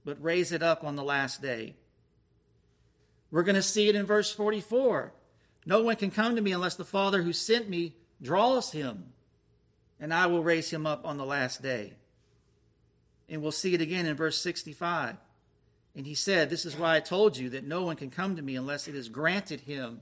but 0.05 0.23
raise 0.23 0.53
it 0.53 0.63
up 0.63 0.85
on 0.85 0.97
the 0.97 1.05
last 1.05 1.41
day. 1.41 1.75
We're 3.31 3.43
going 3.43 3.55
to 3.55 3.63
see 3.63 3.89
it 3.89 3.97
in 3.97 4.07
verse 4.07 4.33
44. 4.33 5.13
No 5.67 5.83
one 5.83 5.97
can 5.97 6.11
come 6.11 6.37
to 6.37 6.43
me 6.43 6.53
unless 6.53 6.77
the 6.77 6.85
Father 6.85 7.23
who 7.23 7.33
sent 7.33 7.69
me 7.69 7.97
draws 8.23 8.73
him, 8.73 9.13
and 9.99 10.13
I 10.13 10.27
will 10.27 10.43
raise 10.43 10.71
him 10.71 10.87
up 10.87 11.05
on 11.05 11.17
the 11.17 11.25
last 11.25 11.63
day. 11.63 11.95
And 13.29 13.43
we'll 13.43 13.53
see 13.53 13.75
it 13.75 13.81
again 13.81 14.07
in 14.07 14.17
verse 14.17 14.39
65. 14.39 15.17
And 15.97 16.07
he 16.07 16.15
said, 16.15 16.51
This 16.51 16.67
is 16.67 16.77
why 16.77 16.97
I 16.97 17.01
told 17.01 17.37
you 17.37 17.51
that 17.51 17.67
no 17.67 17.83
one 17.83 17.97
can 17.97 18.11
come 18.11 18.37
to 18.37 18.43
me 18.43 18.57
unless 18.57 18.89
it 18.89 18.95
is 18.95 19.09
granted 19.09 19.63
him 19.63 20.01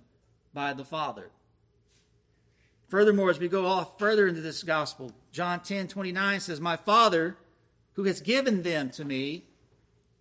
by 0.53 0.73
the 0.73 0.85
Father. 0.85 1.31
Furthermore, 2.89 3.31
as 3.31 3.39
we 3.39 3.49
go 3.49 3.67
off 3.67 3.99
further 3.99 4.29
into 4.29 4.41
this 4.41 4.63
gospel, 4.63 5.13
John 5.31 5.61
10 5.61 5.89
29 5.89 6.41
says, 6.41 6.61
My 6.61 6.77
Father, 6.77 7.37
who 7.95 8.05
has 8.05 8.21
given 8.21 8.63
them 8.63 8.91
to 8.91 9.05
me, 9.05 9.47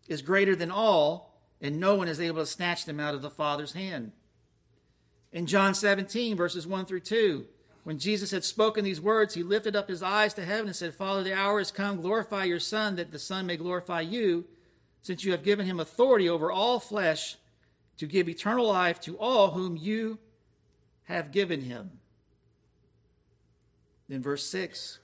is 0.07 0.21
greater 0.21 0.55
than 0.55 0.71
all, 0.71 1.35
and 1.61 1.79
no 1.79 1.95
one 1.95 2.07
is 2.07 2.19
able 2.19 2.41
to 2.41 2.45
snatch 2.45 2.85
them 2.85 2.99
out 2.99 3.15
of 3.15 3.21
the 3.21 3.29
Father's 3.29 3.73
hand. 3.73 4.11
In 5.31 5.45
John 5.45 5.73
17, 5.73 6.35
verses 6.35 6.67
1 6.67 6.85
through 6.85 7.01
2, 7.01 7.45
when 7.83 7.97
Jesus 7.97 8.31
had 8.31 8.43
spoken 8.43 8.83
these 8.83 9.01
words, 9.01 9.33
he 9.33 9.43
lifted 9.43 9.75
up 9.75 9.89
his 9.89 10.03
eyes 10.03 10.33
to 10.35 10.45
heaven 10.45 10.67
and 10.67 10.75
said, 10.75 10.93
Father, 10.93 11.23
the 11.23 11.33
hour 11.33 11.57
has 11.57 11.71
come. 11.71 12.01
Glorify 12.01 12.43
your 12.43 12.59
Son, 12.59 12.95
that 12.97 13.11
the 13.11 13.19
Son 13.19 13.47
may 13.47 13.57
glorify 13.57 14.01
you, 14.01 14.45
since 15.01 15.23
you 15.23 15.31
have 15.31 15.43
given 15.43 15.65
him 15.65 15.79
authority 15.79 16.29
over 16.29 16.51
all 16.51 16.79
flesh 16.79 17.37
to 17.97 18.05
give 18.05 18.29
eternal 18.29 18.67
life 18.67 18.99
to 19.01 19.17
all 19.17 19.51
whom 19.51 19.77
you 19.77 20.19
have 21.03 21.31
given 21.31 21.61
him. 21.61 21.91
Then, 24.07 24.21
verse 24.21 24.45
6 24.47 24.99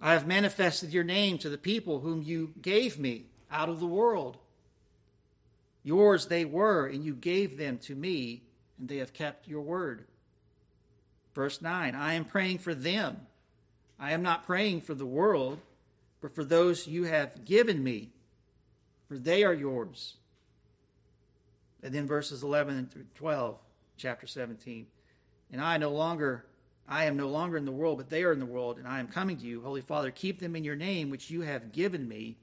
I 0.00 0.14
have 0.14 0.26
manifested 0.26 0.92
your 0.92 1.04
name 1.04 1.38
to 1.38 1.48
the 1.48 1.58
people 1.58 2.00
whom 2.00 2.22
you 2.22 2.54
gave 2.60 2.98
me 2.98 3.26
out 3.52 3.68
of 3.68 3.78
the 3.78 3.86
world. 3.86 4.38
Yours 5.84 6.26
they 6.26 6.44
were, 6.44 6.86
and 6.86 7.04
you 7.04 7.14
gave 7.14 7.56
them 7.56 7.78
to 7.78 7.94
me, 7.94 8.42
and 8.78 8.88
they 8.88 8.96
have 8.98 9.12
kept 9.12 9.46
your 9.46 9.60
word. 9.60 10.06
Verse 11.34 11.60
9 11.60 11.94
I 11.94 12.14
am 12.14 12.24
praying 12.24 12.58
for 12.58 12.74
them. 12.74 13.26
I 13.98 14.12
am 14.12 14.22
not 14.22 14.46
praying 14.46 14.80
for 14.80 14.94
the 14.94 15.06
world, 15.06 15.60
but 16.20 16.34
for 16.34 16.44
those 16.44 16.86
you 16.86 17.04
have 17.04 17.44
given 17.44 17.84
me, 17.84 18.10
for 19.06 19.16
they 19.16 19.44
are 19.44 19.54
yours. 19.54 20.16
And 21.82 21.94
then 21.94 22.06
verses 22.06 22.42
11 22.42 22.86
through 22.86 23.06
12, 23.14 23.58
chapter 23.96 24.26
17. 24.26 24.86
And 25.50 25.60
I 25.60 25.76
no 25.76 25.90
longer 25.90 26.44
I 26.88 27.04
am 27.04 27.16
no 27.16 27.28
longer 27.28 27.56
in 27.56 27.64
the 27.64 27.72
world, 27.72 27.98
but 27.98 28.10
they 28.10 28.24
are 28.24 28.32
in 28.32 28.40
the 28.40 28.46
world, 28.46 28.78
and 28.78 28.86
I 28.86 28.98
am 28.98 29.08
coming 29.08 29.36
to 29.38 29.46
you. 29.46 29.62
Holy 29.62 29.80
Father, 29.80 30.10
keep 30.10 30.40
them 30.40 30.56
in 30.56 30.64
your 30.64 30.76
name, 30.76 31.10
which 31.10 31.30
you 31.30 31.42
have 31.42 31.72
given 31.72 32.08
me, 32.08 32.36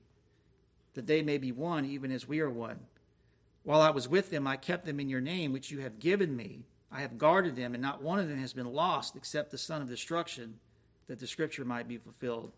that 0.93 1.07
they 1.07 1.21
may 1.21 1.37
be 1.37 1.51
one, 1.51 1.85
even 1.85 2.11
as 2.11 2.27
we 2.27 2.39
are 2.39 2.49
one. 2.49 2.79
While 3.63 3.81
I 3.81 3.89
was 3.89 4.07
with 4.07 4.29
them, 4.29 4.47
I 4.47 4.57
kept 4.57 4.85
them 4.85 4.99
in 4.99 5.09
your 5.09 5.21
name, 5.21 5.53
which 5.53 5.71
you 5.71 5.79
have 5.79 5.99
given 5.99 6.35
me 6.35 6.65
I 6.91 7.01
have 7.01 7.17
guarded 7.17 7.55
them, 7.55 7.73
and 7.73 7.81
not 7.81 8.01
one 8.01 8.19
of 8.19 8.27
them 8.27 8.39
has 8.39 8.53
been 8.53 8.71
lost 8.71 9.15
except 9.15 9.51
the 9.51 9.57
son 9.57 9.81
of 9.81 9.89
destruction, 9.89 10.55
that 11.07 11.19
the 11.19 11.27
scripture 11.27 11.65
might 11.65 11.87
be 11.87 11.97
fulfilled. 11.97 12.51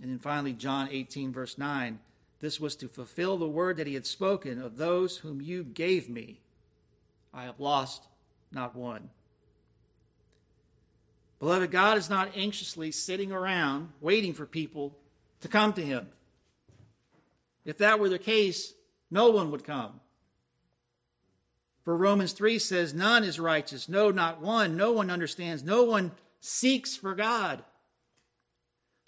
And 0.00 0.10
then 0.10 0.18
finally, 0.18 0.52
John 0.52 0.88
18, 0.90 1.32
verse 1.32 1.58
9 1.58 1.98
this 2.40 2.58
was 2.58 2.74
to 2.74 2.88
fulfill 2.88 3.36
the 3.36 3.46
word 3.46 3.76
that 3.76 3.86
he 3.86 3.94
had 3.94 4.04
spoken 4.04 4.60
of 4.60 4.76
those 4.76 5.18
whom 5.18 5.40
you 5.40 5.62
gave 5.62 6.08
me. 6.08 6.40
I 7.32 7.44
have 7.44 7.60
lost 7.60 8.08
not 8.50 8.74
one. 8.74 9.10
Beloved, 11.38 11.70
God 11.70 11.98
is 11.98 12.10
not 12.10 12.36
anxiously 12.36 12.90
sitting 12.90 13.30
around 13.30 13.90
waiting 14.00 14.34
for 14.34 14.44
people 14.44 14.98
to 15.40 15.46
come 15.46 15.72
to 15.74 15.82
him. 15.82 16.08
If 17.64 17.78
that 17.78 18.00
were 18.00 18.08
the 18.08 18.18
case, 18.18 18.74
no 19.10 19.30
one 19.30 19.50
would 19.50 19.64
come. 19.64 20.00
For 21.84 21.96
Romans 21.96 22.32
3 22.32 22.58
says, 22.58 22.94
None 22.94 23.24
is 23.24 23.40
righteous, 23.40 23.88
no, 23.88 24.10
not 24.10 24.40
one. 24.40 24.76
No 24.76 24.92
one 24.92 25.10
understands, 25.10 25.62
no 25.62 25.84
one 25.84 26.12
seeks 26.40 26.96
for 26.96 27.14
God. 27.14 27.62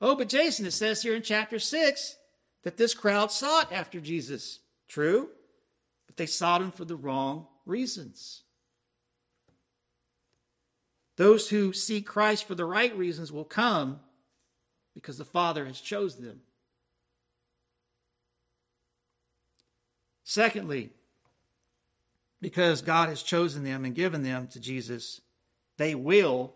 Oh, 0.01 0.17
but 0.17 0.29
Jason, 0.29 0.67
it 0.67 0.73
says 0.73 1.03
here 1.03 1.15
in 1.15 1.23
chapter 1.23 1.59
6 1.59 2.17
that 2.63 2.77
this 2.77 2.95
crowd 2.95 3.31
sought 3.31 3.73
after 3.73 4.01
Jesus. 4.01 4.61
True, 4.89 5.31
but 6.07 6.17
they 6.17 6.27
sought 6.27 6.61
him 6.61 6.71
for 6.71 6.85
the 6.85 6.97
wrong 6.97 7.47
reasons. 7.65 8.43
Those 11.17 11.49
who 11.49 11.73
seek 11.73 12.07
Christ 12.07 12.47
for 12.47 12.55
the 12.55 12.65
right 12.65 12.97
reasons 12.97 13.31
will 13.31 13.45
come 13.45 14.01
because 14.95 15.17
the 15.17 15.25
Father 15.25 15.65
has 15.65 15.81
chosen 15.81 16.25
them. 16.25 16.41
Secondly, 20.25 20.91
because 22.41 22.83
God 22.83 23.09
has 23.11 23.23
chosen 23.23 23.63
them 23.63 23.85
and 23.85 23.95
given 23.95 24.23
them 24.23 24.49
to 24.49 24.61
Jesus, 24.61 25.21
they 25.77 25.95
will 25.95 26.55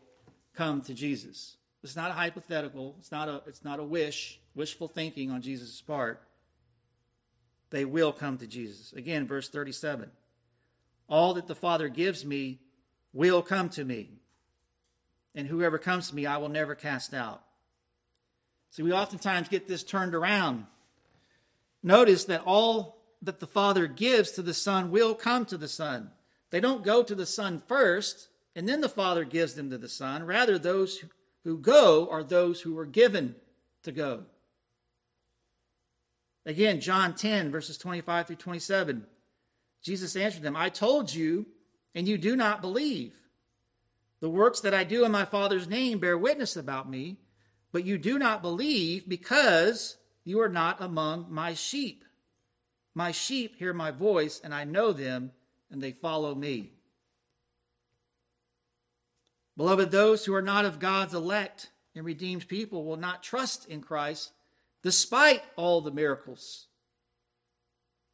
come 0.54 0.81
to 0.83 0.94
Jesus. 0.94 1.57
It's 1.85 1.96
not 1.96 2.11
a 2.11 2.14
hypothetical. 2.14 2.96
It's 2.98 3.12
not 3.12 3.28
a, 3.28 3.42
it's 3.46 3.64
not 3.64 3.78
a 3.78 3.85
wish, 3.85 4.40
wishful 4.54 4.88
thinking 4.88 5.31
on 5.31 5.42
Jesus' 5.42 5.81
part. 5.81 6.22
they 7.70 7.85
will 7.85 8.12
come 8.12 8.38
to 8.38 8.46
Jesus. 8.46 8.92
Again, 8.94 9.26
verse 9.26 9.48
37. 9.48 10.11
All 11.09 11.35
that 11.35 11.46
the 11.46 11.54
Father 11.54 11.88
gives 11.88 12.24
me 12.24 12.61
will 13.12 13.42
come 13.42 13.68
to 13.70 13.85
me, 13.85 14.20
and 15.35 15.46
whoever 15.46 15.78
comes 15.78 16.09
to 16.09 16.14
me 16.14 16.26
I 16.26 16.37
will 16.38 16.48
never 16.48 16.74
cast 16.74 17.14
out. 17.14 17.42
See, 18.70 18.83
we 18.83 18.92
oftentimes 18.92 19.48
get 19.48 19.66
this 19.66 19.83
turned 19.83 20.14
around. 20.14 20.66
Notice 21.83 22.24
that 22.26 22.42
all 22.44 22.97
that 23.22 23.40
the 23.40 23.46
Father 23.46 23.87
gives 23.87 24.33
to 24.33 24.42
the 24.42 24.54
Son 24.54 24.90
will 24.90 25.14
come 25.14 25.44
to 25.46 25.57
the 25.57 25.68
Son. 25.68 26.11
They 26.50 26.61
don't 26.61 26.85
go 26.85 27.02
to 27.02 27.14
the 27.14 27.26
Son 27.26 27.62
first, 27.66 28.28
and 28.54 28.68
then 28.68 28.81
the 28.81 28.88
Father 28.88 29.24
gives 29.24 29.54
them 29.54 29.70
to 29.70 29.78
the 29.78 29.88
Son. 29.88 30.24
Rather, 30.24 30.59
those 30.59 31.04
who 31.44 31.59
go 31.59 32.09
are 32.11 32.22
those 32.22 32.61
who 32.61 32.74
were 32.74 32.87
given 32.87 33.35
to 33.83 33.92
go. 33.92 34.24
Again, 36.46 36.81
John 36.81 37.14
10, 37.14 37.50
verses 37.50 37.76
25 37.76 38.26
through 38.26 38.37
27. 38.37 39.07
Jesus 39.83 40.16
answered 40.16 40.42
them, 40.42 40.57
I 40.57 40.70
told 40.70 41.12
you, 41.12 41.46
and 41.94 42.09
you 42.09 42.18
do 42.18 42.37
not 42.37 42.61
believe. 42.61 43.14
The 44.20 44.31
works 44.31 44.61
that 44.61 44.74
I 44.74 44.85
do 44.85 45.04
in 45.04 45.12
my 45.12 45.24
Father's 45.24 45.68
name 45.68 45.98
bear 45.98 46.18
witness 46.18 46.57
about 46.57 46.90
me, 46.90 47.18
but 47.70 47.85
you 47.85 47.98
do 47.98 48.18
not 48.18 48.42
believe 48.42 49.09
because 49.09 49.98
you 50.24 50.40
are 50.40 50.48
not 50.48 50.81
among 50.81 51.26
my 51.28 51.54
sheep. 51.54 52.04
My 52.94 53.12
sheep 53.12 53.57
hear 53.57 53.72
my 53.72 53.90
voice, 53.90 54.40
and 54.42 54.55
I 54.55 54.64
know 54.64 54.92
them, 54.92 55.33
and 55.70 55.83
they 55.83 55.92
follow 55.92 56.35
me. 56.35 56.72
Beloved, 59.57 59.90
those 59.90 60.24
who 60.24 60.35
are 60.35 60.42
not 60.42 60.64
of 60.64 60.79
God's 60.79 61.14
elect 61.14 61.70
and 61.94 62.05
redeemed 62.05 62.48
people 62.48 62.85
will 62.85 62.96
not 62.96 63.22
trust 63.22 63.68
in 63.68 63.81
Christ 63.81 64.33
despite 64.83 65.42
all 65.57 65.81
the 65.81 65.90
miracles. 65.90 66.66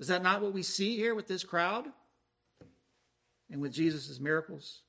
Is 0.00 0.08
that 0.08 0.22
not 0.22 0.40
what 0.40 0.54
we 0.54 0.62
see 0.62 0.96
here 0.96 1.14
with 1.14 1.28
this 1.28 1.44
crowd 1.44 1.86
and 3.50 3.60
with 3.60 3.72
Jesus' 3.72 4.18
miracles? 4.18 4.80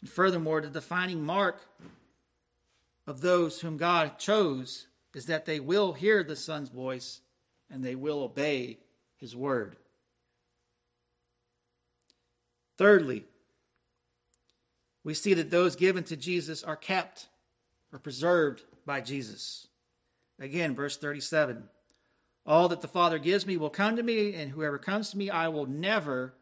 And 0.00 0.10
furthermore, 0.10 0.60
the 0.60 0.68
defining 0.68 1.24
mark 1.24 1.62
of 3.06 3.20
those 3.20 3.60
whom 3.60 3.76
God 3.76 4.18
chose 4.18 4.88
is 5.14 5.26
that 5.26 5.46
they 5.46 5.60
will 5.60 5.94
hear 5.94 6.22
the 6.22 6.36
Son's 6.36 6.68
voice 6.68 7.20
and 7.70 7.84
they 7.84 7.94
will 7.94 8.22
obey 8.22 8.78
his 9.16 9.34
word. 9.36 9.76
Thirdly, 12.76 13.24
we 15.04 15.14
see 15.14 15.34
that 15.34 15.50
those 15.50 15.76
given 15.76 16.04
to 16.04 16.16
Jesus 16.16 16.62
are 16.62 16.76
kept 16.76 17.28
or 17.92 17.98
preserved 17.98 18.62
by 18.86 19.00
Jesus. 19.00 19.66
Again, 20.38 20.74
verse 20.74 20.96
37 20.96 21.68
All 22.46 22.68
that 22.68 22.80
the 22.80 22.88
Father 22.88 23.18
gives 23.18 23.46
me 23.46 23.56
will 23.56 23.70
come 23.70 23.96
to 23.96 24.02
me, 24.02 24.34
and 24.34 24.50
whoever 24.50 24.78
comes 24.78 25.10
to 25.10 25.18
me 25.18 25.30
I 25.30 25.48
will 25.48 25.66
never 25.66 26.34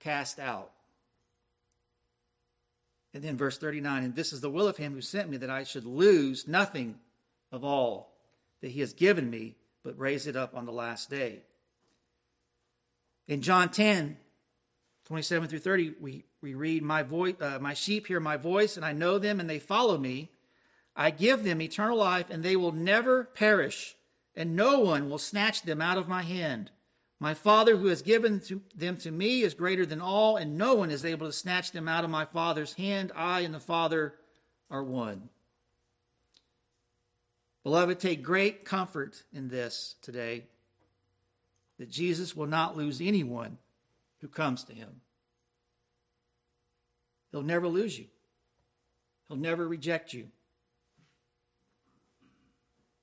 cast 0.00 0.38
out. 0.38 0.70
And 3.14 3.22
then 3.22 3.36
verse 3.36 3.58
39 3.58 4.04
And 4.04 4.14
this 4.14 4.32
is 4.32 4.40
the 4.40 4.50
will 4.50 4.66
of 4.66 4.78
him 4.78 4.94
who 4.94 5.02
sent 5.02 5.28
me, 5.28 5.36
that 5.38 5.50
I 5.50 5.64
should 5.64 5.84
lose 5.84 6.48
nothing 6.48 6.98
of 7.50 7.64
all 7.64 8.12
that 8.60 8.70
he 8.70 8.80
has 8.80 8.92
given 8.92 9.28
me, 9.28 9.56
but 9.84 9.98
raise 9.98 10.26
it 10.26 10.36
up 10.36 10.54
on 10.54 10.64
the 10.66 10.72
last 10.72 11.10
day. 11.10 11.42
In 13.28 13.42
John 13.42 13.68
10, 13.68 14.16
27 15.06 15.48
through 15.48 15.58
30, 15.58 15.94
we, 16.00 16.24
we 16.40 16.54
read, 16.54 16.82
my, 16.82 17.02
voice, 17.02 17.34
uh, 17.40 17.58
my 17.60 17.74
sheep 17.74 18.06
hear 18.06 18.20
my 18.20 18.36
voice, 18.36 18.76
and 18.76 18.84
I 18.84 18.92
know 18.92 19.18
them, 19.18 19.40
and 19.40 19.48
they 19.48 19.58
follow 19.58 19.98
me. 19.98 20.30
I 20.94 21.10
give 21.10 21.44
them 21.44 21.60
eternal 21.60 21.96
life, 21.96 22.30
and 22.30 22.42
they 22.42 22.56
will 22.56 22.72
never 22.72 23.24
perish, 23.24 23.96
and 24.34 24.56
no 24.56 24.80
one 24.80 25.08
will 25.08 25.18
snatch 25.18 25.62
them 25.62 25.80
out 25.80 25.98
of 25.98 26.08
my 26.08 26.22
hand. 26.22 26.70
My 27.18 27.34
Father, 27.34 27.76
who 27.76 27.86
has 27.86 28.02
given 28.02 28.40
to 28.40 28.60
them 28.74 28.96
to 28.98 29.10
me, 29.12 29.42
is 29.42 29.54
greater 29.54 29.86
than 29.86 30.00
all, 30.00 30.36
and 30.36 30.58
no 30.58 30.74
one 30.74 30.90
is 30.90 31.04
able 31.04 31.26
to 31.26 31.32
snatch 31.32 31.70
them 31.70 31.86
out 31.86 32.02
of 32.02 32.10
my 32.10 32.24
Father's 32.24 32.74
hand. 32.74 33.12
I 33.14 33.40
and 33.40 33.54
the 33.54 33.60
Father 33.60 34.14
are 34.68 34.82
one. 34.82 35.28
Beloved, 37.64 38.00
take 38.00 38.22
great 38.22 38.64
comfort 38.64 39.22
in 39.32 39.48
this 39.48 39.94
today 40.02 40.44
that 41.78 41.88
Jesus 41.90 42.36
will 42.36 42.46
not 42.46 42.76
lose 42.76 43.00
anyone 43.00 43.58
who 44.20 44.28
comes 44.28 44.64
to 44.64 44.72
him. 44.72 45.00
He'll 47.30 47.42
never 47.42 47.68
lose 47.68 47.98
you, 47.98 48.06
he'll 49.28 49.36
never 49.36 49.66
reject 49.66 50.12
you. 50.12 50.28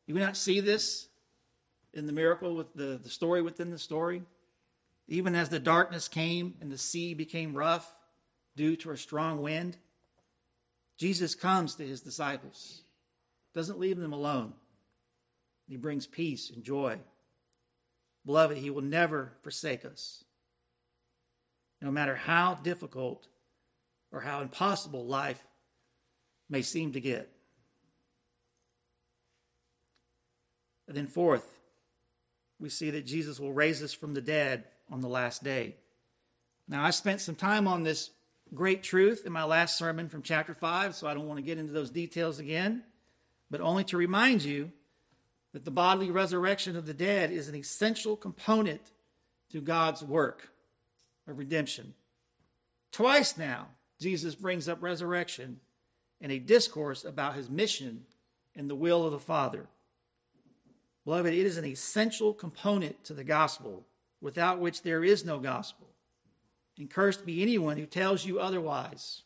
You 0.08 0.15
not 0.15 0.38
see 0.38 0.60
this 0.60 1.08
in 1.93 2.08
the 2.08 2.13
miracle 2.13 2.56
with 2.56 2.74
the, 2.74 3.00
the 3.02 3.10
story 3.10 3.43
within 3.43 3.69
the 3.69 3.78
story? 3.78 4.24
Even 5.08 5.36
as 5.36 5.50
the 5.50 5.60
darkness 5.60 6.08
came 6.08 6.56
and 6.62 6.72
the 6.72 6.78
sea 6.78 7.13
became 7.13 7.54
rough 7.54 7.93
due 8.56 8.76
to 8.78 8.91
a 8.91 8.98
strong 8.98 9.41
wind, 9.41 9.78
Jesus 10.98 11.36
comes 11.36 11.76
to 11.76 11.86
his 11.86 12.02
disciples 12.02 12.82
doesn't 13.54 13.80
leave 13.80 13.98
them 13.98 14.14
alone. 14.14 14.54
He 15.68 15.78
brings 15.78 16.08
peace 16.08 16.50
and 16.50 16.64
joy. 16.64 17.00
Beloved, 18.26 18.58
He 18.58 18.70
will 18.70 18.82
never 18.82 19.34
forsake 19.42 19.86
us. 19.86 20.24
No 21.82 21.92
matter 21.92 22.16
how 22.16 22.56
difficult 22.56 23.28
or 24.12 24.22
how 24.22 24.42
impossible 24.42 25.06
life 25.06 25.42
may 26.50 26.62
seem 26.62 26.94
to 26.94 27.00
get. 27.00 27.30
And 30.88 30.98
then, 30.98 31.08
fourth, 31.08 31.60
we 32.60 32.70
see 32.70 32.90
that 32.90 33.06
Jesus 33.06 33.40
will 33.40 33.54
raise 33.54 33.84
us 33.84 33.94
from 33.94 34.16
the 34.16 34.22
dead 34.22 34.66
on 34.92 35.02
the 35.02 35.08
last 35.08 35.44
day. 35.44 35.76
Now, 36.68 36.84
I 36.84 36.90
spent 36.90 37.22
some 37.22 37.36
time 37.36 37.68
on 37.68 37.84
this 37.84 38.10
great 38.54 38.82
truth 38.82 39.26
in 39.26 39.32
my 39.32 39.44
last 39.44 39.78
sermon 39.78 40.10
from 40.10 40.24
chapter 40.24 40.56
5, 40.56 40.96
so 40.96 41.08
I 41.08 41.14
don't 41.14 41.28
want 41.28 41.38
to 41.38 41.46
get 41.46 41.60
into 41.60 41.72
those 41.72 41.92
details 41.92 42.40
again 42.40 42.84
but 43.50 43.62
only 43.62 43.84
to 43.86 43.98
remind 43.98 44.44
you 44.44 44.72
that 45.54 45.66
the 45.66 45.72
bodily 45.72 46.12
resurrection 46.12 46.76
of 46.76 46.86
the 46.86 46.94
dead 46.94 47.32
is 47.32 47.48
an 47.48 47.56
essential 47.56 48.16
component 48.16 48.92
to 49.52 49.62
God's 49.62 50.04
work 50.04 50.50
of 51.28 51.38
redemption. 51.38 51.94
Twice 52.92 53.38
now, 53.38 53.68
Jesus 54.00 54.36
brings 54.36 54.70
up 54.70 54.82
resurrection 54.82 55.60
in 56.22 56.32
a 56.32 56.40
discourse 56.40 57.04
about 57.04 57.36
his 57.36 57.50
mission 57.50 58.06
and 58.56 58.70
the 58.70 58.76
will 58.76 59.06
of 59.06 59.12
the 59.12 59.20
Father. 59.20 59.68
Beloved, 61.06 61.34
it 61.34 61.46
is 61.46 61.58
an 61.58 61.66
essential 61.66 62.34
component 62.34 63.04
to 63.06 63.14
the 63.14 63.24
gospel, 63.24 63.86
without 64.22 64.60
which 64.60 64.84
there 64.84 65.04
is 65.04 65.26
no 65.26 65.40
gospel. 65.40 65.88
And 66.78 66.90
cursed 66.90 67.26
be 67.26 67.42
anyone 67.42 67.78
who 67.78 67.86
tells 67.86 68.26
you 68.26 68.40
otherwise. 68.40 69.24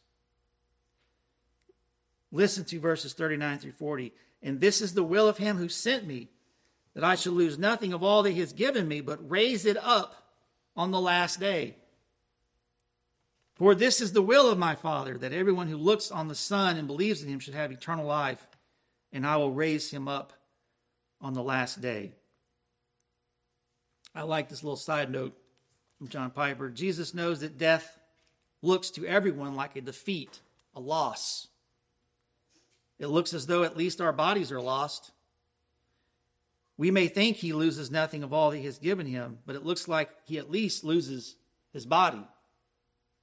Listen 2.33 2.65
to 2.65 2.79
verses 2.79 3.13
39 3.13 3.59
through 3.59 3.71
40. 3.73 4.11
And 4.41 4.59
this 4.59 4.81
is 4.81 4.93
the 4.93 5.03
will 5.03 5.29
of 5.29 5.37
him 5.37 5.57
who 5.57 5.69
sent 5.69 6.05
me, 6.05 6.29
that 6.95 7.03
I 7.03 7.15
should 7.15 7.33
lose 7.33 7.57
nothing 7.57 7.93
of 7.93 8.03
all 8.03 8.23
that 8.23 8.31
he 8.31 8.39
has 8.39 8.51
given 8.51 8.87
me, 8.87 8.99
but 8.99 9.29
raise 9.29 9.65
it 9.65 9.77
up 9.77 10.15
on 10.75 10.91
the 10.91 10.99
last 10.99 11.39
day. 11.39 11.77
For 13.53 13.75
this 13.75 14.01
is 14.01 14.13
the 14.13 14.21
will 14.21 14.49
of 14.49 14.57
my 14.57 14.73
Father, 14.73 15.17
that 15.19 15.31
everyone 15.31 15.67
who 15.67 15.77
looks 15.77 16.11
on 16.11 16.27
the 16.27 16.35
Son 16.35 16.75
and 16.75 16.87
believes 16.87 17.21
in 17.21 17.29
him 17.29 17.39
should 17.39 17.53
have 17.53 17.71
eternal 17.71 18.05
life, 18.05 18.45
and 19.11 19.25
I 19.25 19.37
will 19.37 19.53
raise 19.53 19.91
him 19.91 20.07
up 20.07 20.33
on 21.21 21.33
the 21.33 21.43
last 21.43 21.79
day. 21.79 22.13
I 24.15 24.23
like 24.23 24.49
this 24.49 24.63
little 24.63 24.75
side 24.75 25.11
note 25.11 25.37
from 25.99 26.07
John 26.07 26.31
Piper. 26.31 26.69
Jesus 26.69 27.13
knows 27.13 27.41
that 27.41 27.59
death 27.59 27.99
looks 28.63 28.89
to 28.91 29.05
everyone 29.05 29.55
like 29.55 29.75
a 29.75 29.81
defeat, 29.81 30.39
a 30.75 30.79
loss. 30.79 31.47
It 32.99 33.07
looks 33.07 33.33
as 33.33 33.47
though 33.47 33.63
at 33.63 33.77
least 33.77 34.01
our 34.01 34.13
bodies 34.13 34.51
are 34.51 34.61
lost. 34.61 35.11
We 36.77 36.91
may 36.91 37.07
think 37.07 37.37
he 37.37 37.53
loses 37.53 37.91
nothing 37.91 38.23
of 38.23 38.33
all 38.33 38.51
that 38.51 38.57
he 38.57 38.65
has 38.65 38.79
given 38.79 39.05
him, 39.05 39.39
but 39.45 39.55
it 39.55 39.65
looks 39.65 39.87
like 39.87 40.09
he 40.25 40.37
at 40.37 40.51
least 40.51 40.83
loses 40.83 41.35
his 41.71 41.85
body. 41.85 42.25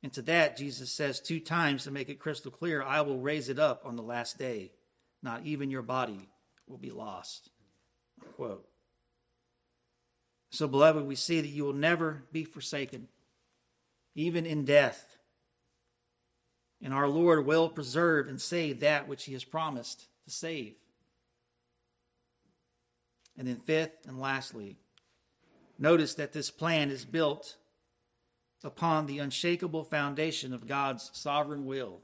And 0.02 0.12
to 0.14 0.22
that, 0.22 0.56
Jesus 0.56 0.92
says 0.92 1.20
two 1.20 1.40
times 1.40 1.84
to 1.84 1.90
make 1.90 2.08
it 2.08 2.18
crystal 2.18 2.50
clear 2.50 2.82
I 2.82 3.02
will 3.02 3.18
raise 3.18 3.48
it 3.48 3.58
up 3.58 3.82
on 3.84 3.96
the 3.96 4.02
last 4.02 4.38
day. 4.38 4.72
Not 5.22 5.44
even 5.44 5.70
your 5.70 5.82
body 5.82 6.28
will 6.66 6.78
be 6.78 6.90
lost. 6.90 7.50
Quote. 8.36 8.66
So, 10.50 10.66
beloved, 10.66 11.06
we 11.06 11.14
see 11.14 11.40
that 11.40 11.48
you 11.48 11.64
will 11.64 11.72
never 11.72 12.24
be 12.32 12.44
forsaken, 12.44 13.08
even 14.14 14.46
in 14.46 14.64
death. 14.64 15.16
And 16.82 16.94
our 16.94 17.08
Lord 17.08 17.44
will 17.46 17.68
preserve 17.68 18.28
and 18.28 18.40
save 18.40 18.80
that 18.80 19.06
which 19.06 19.24
he 19.24 19.32
has 19.34 19.44
promised 19.44 20.06
to 20.24 20.30
save. 20.30 20.74
And 23.36 23.46
then, 23.46 23.56
fifth 23.56 24.06
and 24.06 24.20
lastly, 24.20 24.76
notice 25.78 26.14
that 26.14 26.32
this 26.32 26.50
plan 26.50 26.90
is 26.90 27.04
built 27.04 27.56
upon 28.62 29.06
the 29.06 29.18
unshakable 29.18 29.84
foundation 29.84 30.52
of 30.52 30.66
God's 30.66 31.10
sovereign 31.12 31.64
will. 31.64 32.00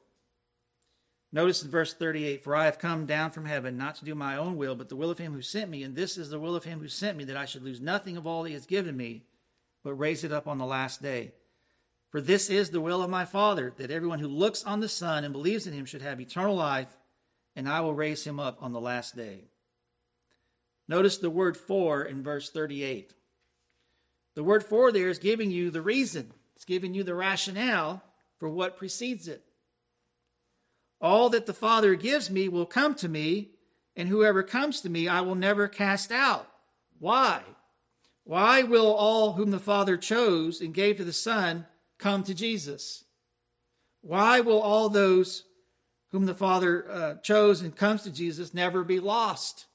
Notice 1.32 1.62
in 1.62 1.70
verse 1.70 1.92
38 1.92 2.42
For 2.42 2.56
I 2.56 2.64
have 2.64 2.78
come 2.78 3.04
down 3.04 3.30
from 3.30 3.44
heaven 3.44 3.76
not 3.76 3.96
to 3.96 4.04
do 4.04 4.14
my 4.14 4.36
own 4.36 4.56
will, 4.56 4.74
but 4.74 4.88
the 4.88 4.96
will 4.96 5.10
of 5.10 5.18
him 5.18 5.34
who 5.34 5.42
sent 5.42 5.70
me. 5.70 5.82
And 5.82 5.94
this 5.94 6.16
is 6.16 6.30
the 6.30 6.38
will 6.38 6.56
of 6.56 6.64
him 6.64 6.80
who 6.80 6.88
sent 6.88 7.18
me, 7.18 7.24
that 7.24 7.36
I 7.36 7.44
should 7.44 7.62
lose 7.62 7.80
nothing 7.80 8.16
of 8.16 8.26
all 8.26 8.44
he 8.44 8.54
has 8.54 8.64
given 8.64 8.96
me, 8.96 9.24
but 9.84 9.94
raise 9.94 10.24
it 10.24 10.32
up 10.32 10.46
on 10.46 10.58
the 10.58 10.64
last 10.64 11.02
day. 11.02 11.32
For 12.16 12.22
this 12.22 12.48
is 12.48 12.70
the 12.70 12.80
will 12.80 13.02
of 13.02 13.10
my 13.10 13.26
Father, 13.26 13.74
that 13.76 13.90
everyone 13.90 14.20
who 14.20 14.26
looks 14.26 14.64
on 14.64 14.80
the 14.80 14.88
Son 14.88 15.22
and 15.22 15.34
believes 15.34 15.66
in 15.66 15.74
him 15.74 15.84
should 15.84 16.00
have 16.00 16.18
eternal 16.18 16.56
life, 16.56 16.96
and 17.54 17.68
I 17.68 17.82
will 17.82 17.92
raise 17.92 18.26
him 18.26 18.40
up 18.40 18.56
on 18.62 18.72
the 18.72 18.80
last 18.80 19.14
day. 19.14 19.50
Notice 20.88 21.18
the 21.18 21.28
word 21.28 21.58
for 21.58 22.02
in 22.02 22.22
verse 22.22 22.48
38. 22.48 23.12
The 24.34 24.42
word 24.42 24.64
for 24.64 24.90
there 24.90 25.10
is 25.10 25.18
giving 25.18 25.50
you 25.50 25.70
the 25.70 25.82
reason, 25.82 26.32
it's 26.54 26.64
giving 26.64 26.94
you 26.94 27.02
the 27.04 27.14
rationale 27.14 28.02
for 28.38 28.48
what 28.48 28.78
precedes 28.78 29.28
it. 29.28 29.44
All 31.02 31.28
that 31.28 31.44
the 31.44 31.52
Father 31.52 31.96
gives 31.96 32.30
me 32.30 32.48
will 32.48 32.64
come 32.64 32.94
to 32.94 33.10
me, 33.10 33.50
and 33.94 34.08
whoever 34.08 34.42
comes 34.42 34.80
to 34.80 34.88
me 34.88 35.06
I 35.06 35.20
will 35.20 35.34
never 35.34 35.68
cast 35.68 36.10
out. 36.10 36.48
Why? 36.98 37.42
Why 38.24 38.62
will 38.62 38.94
all 38.94 39.34
whom 39.34 39.50
the 39.50 39.58
Father 39.58 39.98
chose 39.98 40.62
and 40.62 40.72
gave 40.72 40.96
to 40.96 41.04
the 41.04 41.12
Son 41.12 41.66
come 41.98 42.22
to 42.24 42.34
Jesus? 42.34 43.04
Why 44.02 44.40
will 44.40 44.60
all 44.60 44.88
those 44.88 45.44
whom 46.10 46.26
the 46.26 46.34
Father 46.34 46.90
uh, 46.90 47.14
chose 47.16 47.60
and 47.60 47.74
comes 47.74 48.02
to 48.02 48.10
Jesus 48.10 48.54
never 48.54 48.84
be 48.84 49.00
lost? 49.00 49.66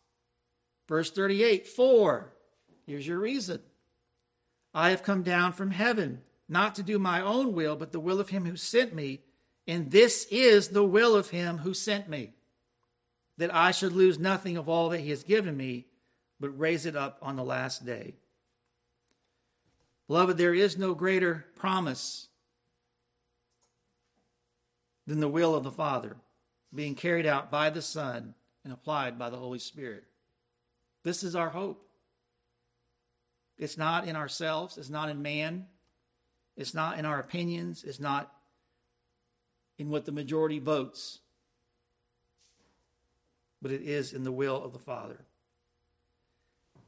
Verse 0.88 1.12
38 1.12 1.68
For, 1.68 2.34
here's 2.86 3.08
your 3.08 3.20
reason 3.20 3.62
I 4.74 4.92
have 4.92 5.04
come 5.04 5.24
down 5.24 5.54
from 5.54 5.72
heaven, 5.72 6.22
not 6.48 6.76
to 6.76 6.84
do 6.84 7.00
my 7.00 7.22
own 7.22 7.54
will, 7.54 7.76
but 7.76 7.92
the 7.92 8.00
will 8.00 8.20
of 8.20 8.30
him 8.30 8.46
who 8.46 8.56
sent 8.56 8.94
me. 8.94 9.22
And 9.68 9.92
this 9.92 10.26
is 10.32 10.70
the 10.70 10.84
will 10.84 11.16
of 11.16 11.30
him 11.30 11.60
who 11.60 11.74
sent 11.74 12.10
me, 12.10 12.34
that 13.38 13.54
I 13.54 13.72
should 13.72 13.94
lose 13.94 14.18
nothing 14.18 14.58
of 14.58 14.68
all 14.68 14.90
that 14.90 15.00
he 15.00 15.12
has 15.12 15.24
given 15.24 15.56
me, 15.56 15.86
but 16.40 16.58
raise 16.58 16.86
it 16.86 16.96
up 16.96 17.20
on 17.22 17.36
the 17.36 17.44
last 17.44 17.86
day. 17.86 18.16
Beloved, 20.12 20.38
there 20.38 20.54
is 20.54 20.78
no 20.78 20.94
greater 20.94 21.46
promise 21.56 22.28
than 25.08 25.22
the 25.22 25.30
will 25.30 25.56
of 25.56 25.64
the 25.64 25.72
Father 25.72 26.18
being 26.76 26.96
carried 26.96 27.26
out 27.26 27.50
by 27.50 27.70
the 27.70 27.82
Son 27.82 28.36
and 28.66 28.74
applied 28.74 29.18
by 29.18 29.30
the 29.30 29.38
Holy 29.38 29.58
Spirit. 29.58 30.04
This 31.04 31.24
is 31.24 31.34
our 31.34 31.52
hope. 31.52 31.88
It's 33.58 33.78
not 33.78 34.06
in 34.06 34.18
ourselves, 34.18 34.78
it's 34.78 34.90
not 34.90 35.08
in 35.08 35.22
man, 35.22 35.68
it's 36.58 36.74
not 36.74 37.00
in 37.00 37.06
our 37.06 37.22
opinions, 37.22 37.86
it's 37.86 38.02
not 38.02 38.34
in 39.78 39.90
what 39.90 40.04
the 40.04 40.12
majority 40.12 40.60
votes, 40.60 41.20
but 43.62 43.72
it 43.72 43.82
is 43.82 44.12
in 44.12 44.26
the 44.26 44.32
will 44.34 44.62
of 44.62 44.74
the 44.74 44.78
Father. 44.78 45.22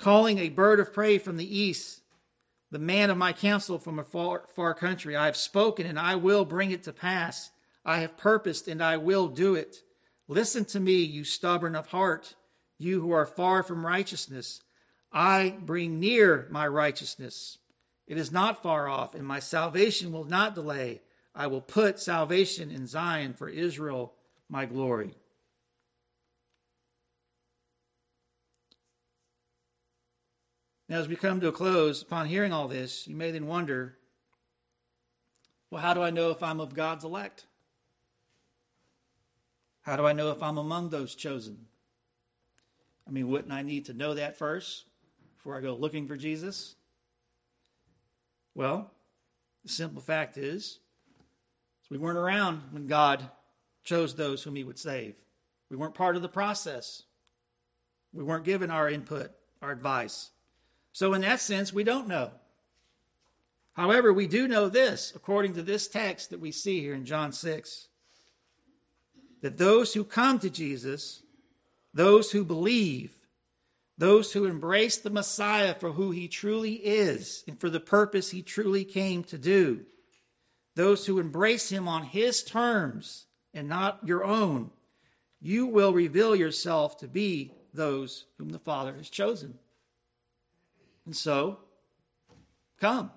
Calling 0.00 0.38
a 0.38 0.48
bird 0.48 0.80
of 0.80 0.94
prey 0.94 1.18
from 1.18 1.36
the 1.36 1.58
east, 1.58 2.00
the 2.70 2.78
man 2.78 3.10
of 3.10 3.18
my 3.18 3.34
counsel 3.34 3.78
from 3.78 3.98
a 3.98 4.04
far, 4.04 4.44
far 4.56 4.72
country, 4.72 5.14
I 5.14 5.26
have 5.26 5.36
spoken, 5.36 5.86
and 5.86 5.98
I 5.98 6.16
will 6.16 6.46
bring 6.46 6.70
it 6.70 6.82
to 6.84 6.92
pass. 6.94 7.50
I 7.84 7.98
have 7.98 8.16
purposed, 8.16 8.66
and 8.66 8.82
I 8.82 8.96
will 8.96 9.28
do 9.28 9.54
it. 9.54 9.82
Listen 10.26 10.64
to 10.66 10.80
me, 10.80 10.94
you 11.02 11.22
stubborn 11.22 11.76
of 11.76 11.88
heart, 11.88 12.34
you 12.78 13.02
who 13.02 13.10
are 13.10 13.26
far 13.26 13.62
from 13.62 13.84
righteousness. 13.84 14.62
I 15.12 15.56
bring 15.60 16.00
near 16.00 16.48
my 16.50 16.66
righteousness. 16.66 17.58
It 18.06 18.16
is 18.16 18.32
not 18.32 18.62
far 18.62 18.88
off, 18.88 19.14
and 19.14 19.26
my 19.26 19.38
salvation 19.38 20.12
will 20.12 20.24
not 20.24 20.54
delay. 20.54 21.02
I 21.34 21.46
will 21.46 21.60
put 21.60 22.00
salvation 22.00 22.70
in 22.70 22.86
Zion 22.86 23.34
for 23.34 23.50
Israel, 23.50 24.14
my 24.48 24.64
glory. 24.64 25.14
Now, 30.90 30.98
as 30.98 31.06
we 31.06 31.14
come 31.14 31.40
to 31.40 31.46
a 31.46 31.52
close, 31.52 32.02
upon 32.02 32.26
hearing 32.26 32.52
all 32.52 32.66
this, 32.66 33.06
you 33.06 33.14
may 33.14 33.30
then 33.30 33.46
wonder 33.46 33.96
well, 35.70 35.80
how 35.80 35.94
do 35.94 36.02
I 36.02 36.10
know 36.10 36.30
if 36.30 36.42
I'm 36.42 36.58
of 36.58 36.74
God's 36.74 37.04
elect? 37.04 37.46
How 39.82 39.94
do 39.94 40.04
I 40.04 40.12
know 40.12 40.32
if 40.32 40.42
I'm 40.42 40.58
among 40.58 40.90
those 40.90 41.14
chosen? 41.14 41.66
I 43.06 43.12
mean, 43.12 43.28
wouldn't 43.28 43.52
I 43.52 43.62
need 43.62 43.84
to 43.84 43.94
know 43.94 44.14
that 44.14 44.36
first 44.36 44.86
before 45.36 45.56
I 45.56 45.60
go 45.60 45.76
looking 45.76 46.08
for 46.08 46.16
Jesus? 46.16 46.74
Well, 48.56 48.90
the 49.62 49.68
simple 49.68 50.02
fact 50.02 50.36
is, 50.36 50.80
we 51.88 51.98
weren't 51.98 52.18
around 52.18 52.62
when 52.72 52.88
God 52.88 53.30
chose 53.84 54.16
those 54.16 54.42
whom 54.42 54.56
He 54.56 54.64
would 54.64 54.78
save. 54.78 55.14
We 55.70 55.76
weren't 55.76 55.94
part 55.94 56.16
of 56.16 56.22
the 56.22 56.28
process. 56.28 57.04
We 58.12 58.24
weren't 58.24 58.44
given 58.44 58.72
our 58.72 58.90
input, 58.90 59.30
our 59.62 59.70
advice. 59.70 60.30
So, 60.92 61.14
in 61.14 61.22
that 61.22 61.40
sense, 61.40 61.72
we 61.72 61.84
don't 61.84 62.08
know. 62.08 62.30
However, 63.72 64.12
we 64.12 64.26
do 64.26 64.48
know 64.48 64.68
this, 64.68 65.12
according 65.14 65.54
to 65.54 65.62
this 65.62 65.88
text 65.88 66.30
that 66.30 66.40
we 66.40 66.52
see 66.52 66.80
here 66.80 66.94
in 66.94 67.04
John 67.04 67.32
6 67.32 67.88
that 69.40 69.56
those 69.56 69.94
who 69.94 70.04
come 70.04 70.38
to 70.38 70.50
Jesus, 70.50 71.22
those 71.94 72.30
who 72.30 72.44
believe, 72.44 73.12
those 73.96 74.32
who 74.32 74.44
embrace 74.44 74.98
the 74.98 75.10
Messiah 75.10 75.74
for 75.74 75.92
who 75.92 76.10
he 76.10 76.28
truly 76.28 76.74
is 76.74 77.44
and 77.48 77.58
for 77.58 77.70
the 77.70 77.80
purpose 77.80 78.30
he 78.30 78.42
truly 78.42 78.84
came 78.84 79.24
to 79.24 79.38
do, 79.38 79.84
those 80.74 81.06
who 81.06 81.18
embrace 81.18 81.70
him 81.70 81.88
on 81.88 82.02
his 82.02 82.42
terms 82.42 83.26
and 83.54 83.68
not 83.68 84.00
your 84.04 84.24
own, 84.24 84.70
you 85.40 85.66
will 85.66 85.92
reveal 85.92 86.36
yourself 86.36 86.98
to 86.98 87.08
be 87.08 87.52
those 87.72 88.26
whom 88.38 88.50
the 88.50 88.58
Father 88.58 88.94
has 88.94 89.08
chosen. 89.08 89.58
And 91.06 91.16
so, 91.16 91.58
come. 92.80 93.10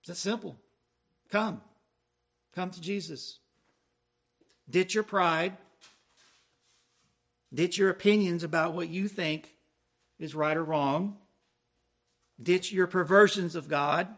It's 0.00 0.08
that 0.08 0.16
simple. 0.16 0.56
Come. 1.30 1.60
Come 2.54 2.70
to 2.70 2.80
Jesus. 2.80 3.38
Ditch 4.70 4.94
your 4.94 5.04
pride. 5.04 5.56
Ditch 7.52 7.78
your 7.78 7.90
opinions 7.90 8.44
about 8.44 8.74
what 8.74 8.88
you 8.88 9.08
think 9.08 9.54
is 10.18 10.34
right 10.34 10.56
or 10.56 10.64
wrong. 10.64 11.16
Ditch 12.42 12.72
your 12.72 12.86
perversions 12.86 13.54
of 13.54 13.68
God. 13.68 14.08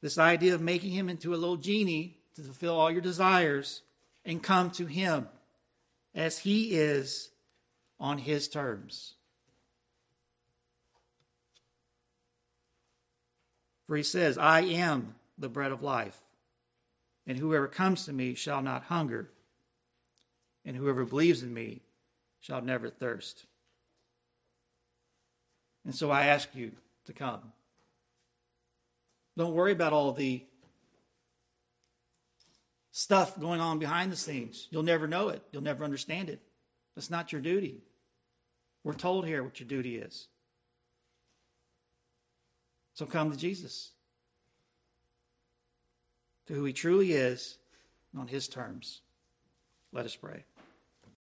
This 0.00 0.18
idea 0.18 0.54
of 0.54 0.60
making 0.60 0.92
him 0.92 1.08
into 1.08 1.34
a 1.34 1.36
little 1.36 1.56
genie 1.56 2.18
to 2.36 2.42
fulfill 2.42 2.76
all 2.78 2.90
your 2.90 3.00
desires 3.00 3.82
and 4.24 4.42
come 4.42 4.70
to 4.72 4.86
him 4.86 5.28
as 6.14 6.38
he 6.38 6.72
is 6.74 7.30
on 7.98 8.18
his 8.18 8.48
terms. 8.48 9.14
For 13.86 13.96
he 13.96 14.02
says, 14.02 14.38
I 14.38 14.62
am 14.62 15.14
the 15.38 15.48
bread 15.48 15.72
of 15.72 15.82
life 15.82 16.18
and 17.26 17.38
whoever 17.38 17.68
comes 17.68 18.04
to 18.04 18.12
me 18.12 18.34
shall 18.34 18.62
not 18.62 18.84
hunger, 18.84 19.30
and 20.64 20.76
whoever 20.76 21.04
believes 21.04 21.42
in 21.42 21.52
me 21.52 21.82
shall 22.40 22.60
never 22.60 22.90
thirst. 22.90 23.46
And 25.84 25.94
so 25.94 26.10
I 26.10 26.26
ask 26.26 26.48
you 26.54 26.72
to 27.06 27.12
come. 27.12 27.52
Don't 29.36 29.54
worry 29.54 29.72
about 29.72 29.92
all 29.92 30.12
the 30.12 30.44
stuff 32.92 33.38
going 33.38 33.60
on 33.60 33.78
behind 33.78 34.12
the 34.12 34.16
scenes. 34.16 34.68
You'll 34.70 34.82
never 34.82 35.08
know 35.08 35.28
it, 35.30 35.42
you'll 35.50 35.62
never 35.62 35.84
understand 35.84 36.28
it. 36.28 36.40
That's 36.94 37.10
not 37.10 37.32
your 37.32 37.40
duty. 37.40 37.82
We're 38.82 38.94
told 38.94 39.26
here 39.26 39.42
what 39.42 39.58
your 39.58 39.68
duty 39.68 39.96
is. 39.96 40.28
So 42.94 43.06
come 43.06 43.30
to 43.30 43.36
Jesus 43.36 43.90
to 46.46 46.54
who 46.54 46.64
he 46.64 46.72
truly 46.72 47.12
is 47.12 47.58
on 48.16 48.28
his 48.28 48.46
terms. 48.46 49.00
Let 49.92 50.04
us 50.04 50.14
pray. 50.14 50.44